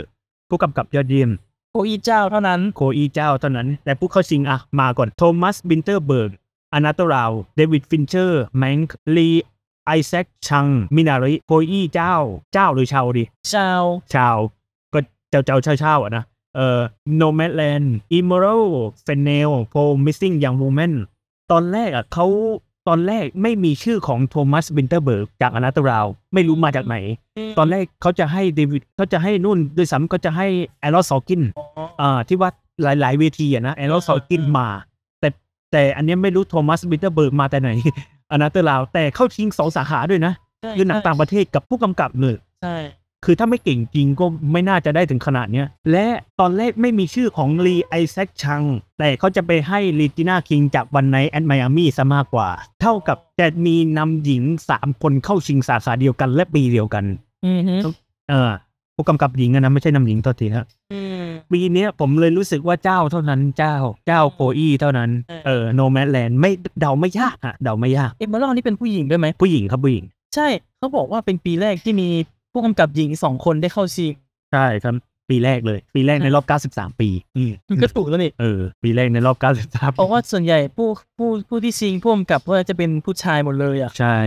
[0.48, 1.30] ผู้กำกับยอดเยี่ยม
[1.70, 6.30] โคลอี้ เจาเท่านั้นโคลอี้ เจาเท่านั้น แต่ผู้เข้าชิงอะมาก่อนโทมัส วินเทอร์เบิร์ก
[6.74, 9.28] Another Round เดวิดฟินเชอร์ Mank ลี
[9.86, 10.66] ไอแซคชัง
[10.96, 12.14] Minari โคลอี้ เจา
[12.52, 13.82] เจ้าหรือชาวดิชาว
[14.14, 14.36] ชาว
[14.92, 14.98] ก็
[15.30, 16.24] เจ้าเจ้าเช่าเช่าอะนะ
[16.56, 16.80] เอ่อ
[17.16, 18.64] Nomadland เอเมอรัลด์
[19.02, 20.92] เฟนเนลล์ Promising Young Woman
[21.50, 22.26] ตอนแรกอะเขา
[22.88, 26.96] ตอนแรกไม่มีชื่อของโทมัส วินเทอร์เบิร์กจาก Another Round ไม่รู้มาจากไหน
[27.58, 30.46] ตอนแรกเขาจะให้เดวิดเขาจะให้นุ่นด้วยซ้ำก็จะให้
[30.80, 31.66] แอรอน ซอร์กินอ๋อ
[32.00, 32.50] อ่าที่ว่า
[32.82, 34.68] หลาย ๆ เวทีอะนะแอรอน ซอร์กินมา
[35.72, 37.70] แต่แต่อันเนี้ยไม่รู้โทมัส วินเทอร์เบิร์กมาแต่ไหน
[38.32, 42.76] Another Round แต่เข้าชิงสองสาขาด้วยนะใช่คือหนังต่างประเทศกับผู้กำกับเลยใช่
[43.24, 46.06] คือถ้าไม่เก่งจริงก็ไม่น่าจะได้ถึงขนาดเนี้ย และ
[46.40, 48.62] ตอนแรกไม่มีชื่อของลีไอแซคชัง
[48.98, 52.48] แต่เขาจะไปให้เรจินาคิงจาก One Night in Miami ซะมากกว่า
[52.80, 54.42] เท่ากับจะมีนำหญิง
[54.74, 57.04] 3คนเข้าชิงสาขาเดียวกันและปีเดียวกัน
[57.46, 57.74] อือฮึ
[58.30, 58.50] เออ
[58.94, 61.21] ผู้กำกับหญิงอะนะไม่ใช่นำหญิงตัวทีนะอืม
[61.52, 63.76] ปีเนี้ยผมเลยรู้สึกว่าเจ้าเท่านั้นเจ้า
[64.06, 70.04] เจ้าโคอี้เท่านั้นเออเออโนแมนแลนด์ไม่เดาไม่ยากอะเดาไม่ยากเอมเบอร์นี่เป็นผู้หญิงด้วยไหมผู้หญิงครับผู้หญิง
[70.34, 72.08] ใช่เขาบอกว่าเป็นปีแรกที่มี
[72.52, 74.12] ผู้กำกับหญิงสองคนได้เข้าชิง
[74.52, 74.94] ใช่ครับ
[75.30, 84.18] ปีแรกเลย ปีแรกในรอบ 93 ปีอืมมันก็ถูกแล้วนี่เออปีแรกในรอบ 93เพราะว่าส่วนใหญ่ผู้ผู้ผู้ที่ชิงผู้กำกับก็จะเป็นผู้ชายหมดเลยอะใช่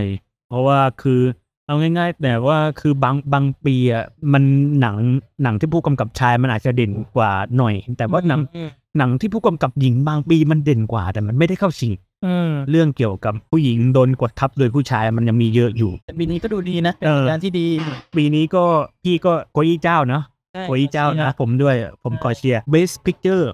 [0.48, 1.20] เพราะว่าคือ
[1.66, 4.42] เอาง่ายๆแต่ว่าคือบางบางปีอะมัน
[4.80, 4.96] หนัง
[5.42, 11.92] หนังที่ผู้กำกับชายมันอาจจะเด่นกว่าหน่อย แต่ว่าหนังอืมหนังที่ผู้กำกับหญิงบางปีมันเด่นกว่า แต่มันไม่ได้เข้าชิง
[12.24, 17.66] อืมเรื่องเกี่ยวกับผู้หญิงโดนกดทับโดยผู้ชายมันยังมีเยอะอยู่แต่ปีนี้ก็ดูดีนะเป็นเอองานที่ดี
[18.16, 18.64] ปีนี้ก็
[19.02, 23.44] พี่ก็โกยี่เจ้าเนาะใช่โกยี่เจ้านะผมด้วยผมขอเชียร์ Best Picture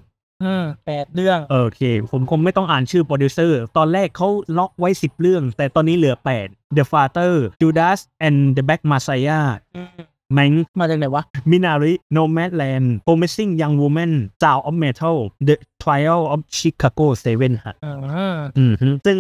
[0.43, 1.81] อืมแปดเรื่อง โอเค
[2.11, 4.29] ผมคงไม่ต้องอ่านชื่อโปรดิวเซอร์ ตอนแรกเขา
[4.59, 6.15] ล็อกไว้ 10 เรื่อง แต่ตอนนี้เหลือ
[6.47, 10.03] 8 The Father Judas and the Black Messiah อืม
[10.39, 14.13] Mank มาจากไหนวะ Minari Nomadland Promising Young Woman
[14.43, 15.17] Sound of Metal
[15.49, 17.07] The Trial of Chicago
[17.39, 19.19] 7ฮะอ่าอืมฮึซึ่ง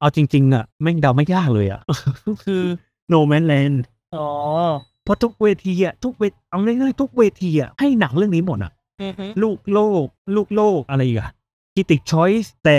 [0.00, 1.80] เอาจริง ๆ อะ แม่งเดาไม่ยากเลยอะ
[2.44, 2.62] คือ
[3.12, 3.76] Nomadland
[4.16, 4.28] อ๋อ
[5.04, 8.77] เพราะทุกเวทีอะทุกเวทเอาง่ายๆทุกเวทีอะให้หนังเรื่องนี้หมดอะอือฮึ
[9.42, 11.30] ลูกโลก ลูกโลกอะไรอีกอะ
[11.74, 12.78] Critics' Choice แต่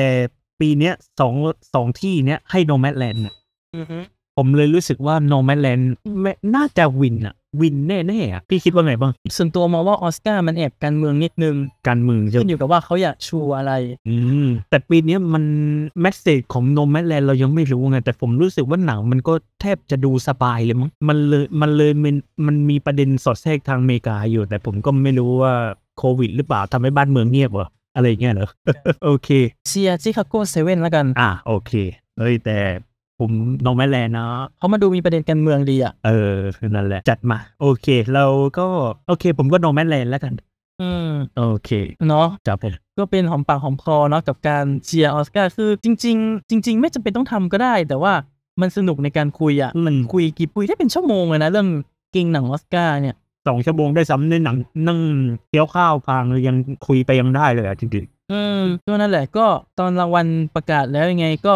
[0.59, 1.33] ปีเนี้ยสอง
[1.73, 3.23] สองที่เนี้ยให้โนแม d แลนด์
[3.77, 3.99] อือฮึ
[4.37, 5.89] ผมเลยรู้สึกว่าโนแม d แลนด์
[6.55, 11.55] น่าจะ win อะ win แน่ๆอะพี่คิดว่าไงบ้าง ส่วนตัวมองว่าออสการ์มันแอบการเมืองนิดนึง
[11.87, 13.71] การเมืองจะขึ้นอยู่กับว่าเขาอยากชูอะไร
[14.07, 14.15] อื
[14.45, 15.43] มแต่ปีเนี้ยมัน
[16.01, 22.15] แมสเซจของโนแม d แลนด์เรายังไม่รู้ไง แต่ผมรู้สึกว่าหนังมันก็แทบจะดูสบายเลยมั้งมันเลยมันเลยมัน
[22.45, 25.53] มันมีประเด็นสอดแทรกทางอเมริกาอยู่ แต่ผมก็ไม่รู้ว่า
[25.99, 28.49] โควิดหรือเปล่าทำให้บ้านเมืองเงียบเหรออะไรอย่างเงี้ยเหรอ
[29.03, 29.29] โอเค
[29.67, 31.71] เชียร์ Chicago Seven แล้วกัน อะโอเค
[32.17, 32.57] เฮ้ยแต่
[33.19, 33.31] ผม
[33.65, 34.27] Nomadland นะ
[34.57, 36.35] เพราะมาดูมีประเด็นการเมืองดีอะ เออ
[36.69, 38.25] นั่นแหละ จัดมา โอเค เรา
[38.57, 38.65] ก็
[39.07, 40.33] โอเค ผมก็ Nomadland แล้วกัน
[40.81, 41.69] อืม โอเค
[42.07, 48.13] เนาะจับผมก็เป็นหอมปากหอมคอเนาะกับการเชียร์ออสการ์คือจริง ๆ จริง ๆ ไม่จำเป็นต้องทำก็ได้ แต่ว่า
[48.61, 51.67] มันสนุกในการคุยอะมันคุยกี่ปุยได้เป็นชั่วโมงเลยนะ เรื่อง
[52.15, 53.15] กิงหนังออสการ์เนี่ย
[53.49, 54.55] สองชั่วโมงได้ซ้ำในหนัง
[54.87, 54.99] นั่ง
[55.47, 56.55] เคี้ยวข้าวพางยัง
[56.87, 59.45] คุยไปยังได้เลยอะจริงอืมก็นั่นแหละก็
[59.79, 60.25] ตอนรางวัล
[60.55, 61.55] ประกาศแล้วยังไงก็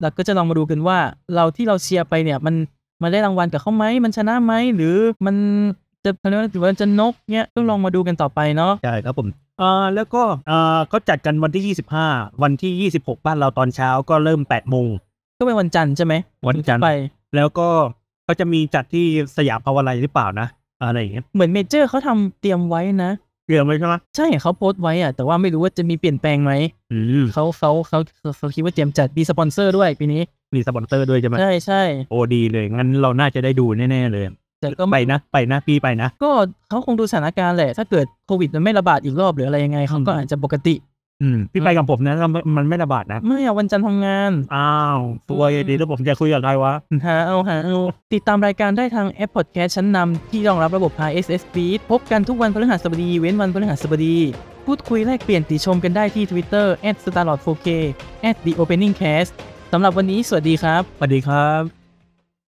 [0.00, 0.98] เราก็จะลองมาดูกันว่า
[1.34, 2.54] เราที่เราเชียร์ไปเนี่ย มัน
[3.02, 5.36] มันได้รางวัลกับเขาไหมมันชนะไหมหรือมัน
[6.04, 9.28] จะเขาเรียกว่าหรือว่าจะนกเนี่ยต้องลองมาดูกันต่อไปเนาะๆใช่ครับผม
[9.60, 14.88] อ่าแล้วก็อ่าเขาจัดกันวันที่ 25 วันที่ 26 บ้านเราตอนเช้าก็เริ่ม8โมง
[15.38, 16.14] ก็เป็นวันจันทร์ใช่ไหม
[16.48, 16.90] วันจันทร์ไป
[17.36, 17.68] แล้วก็
[18.24, 20.46] เขาจะมีจัดที่สยามภาวลัยหรือเปล่านะ
[20.82, 23.12] อะไรอย่างเงี้ยเหมือนเมเจอร์เขาทำเตรียมไว้นะ
[23.50, 26.52] เตรียมไว้ใช่ไหมใช่เขาโพสต์ไว้อะแต่ว่าไม่รู้ว่าจะมีเปลี่ยนแปลงไหม
[26.92, 30.22] อืมเขาเขาเขาเขาเขาคิดว่าเตรียมจัดมีสปอนเซอร์ด้วยปีนี้
[30.54, 34.24] มีสปอนเซอร์ด้วยใช่ไหมใช่ใช่โอ้ดีเลย งั้นเราน่าจะได้ดูแน่ๆเลย
[34.60, 36.30] แต่ก็ไปไม่นะ ไปนะพี่ไปนะ ก็
[36.68, 40.74] เขาคงดูสถานการณ์แหละ ถ้าเกิดโควิดมันไม่ระบาดอีกรอบหรืออะไรยังไงเขาก็อืมอาจจะปกติ
[41.22, 44.98] อืมพี่ไปกับผมนะแล้วมันมันไม่ระบาดนะ ไม่อะวันจันทร์ทำงาน อ้าว
[45.28, 46.74] ตัวดีแล้วผมจะคุยกับใครวะ
[47.06, 47.76] หาเอาหาเอา
[48.12, 54.16] ติดตามรายการได้ทางแอปพอดแคสต์ชั้นนำที่รองรับระบบ RSS feed พบกันทุกวันพฤหัสบดีเว้นวันพฤหัสบดี
[54.66, 56.66] พูดคุยแลกเปลี่ยนติชมกันได้ที่ Twitter
[57.04, 57.68] @starlord4k
[58.44, 59.30] @theopeningcast
[59.72, 61.79] สำหรับวันนี้สวัสดีครับ สวัสดีครับ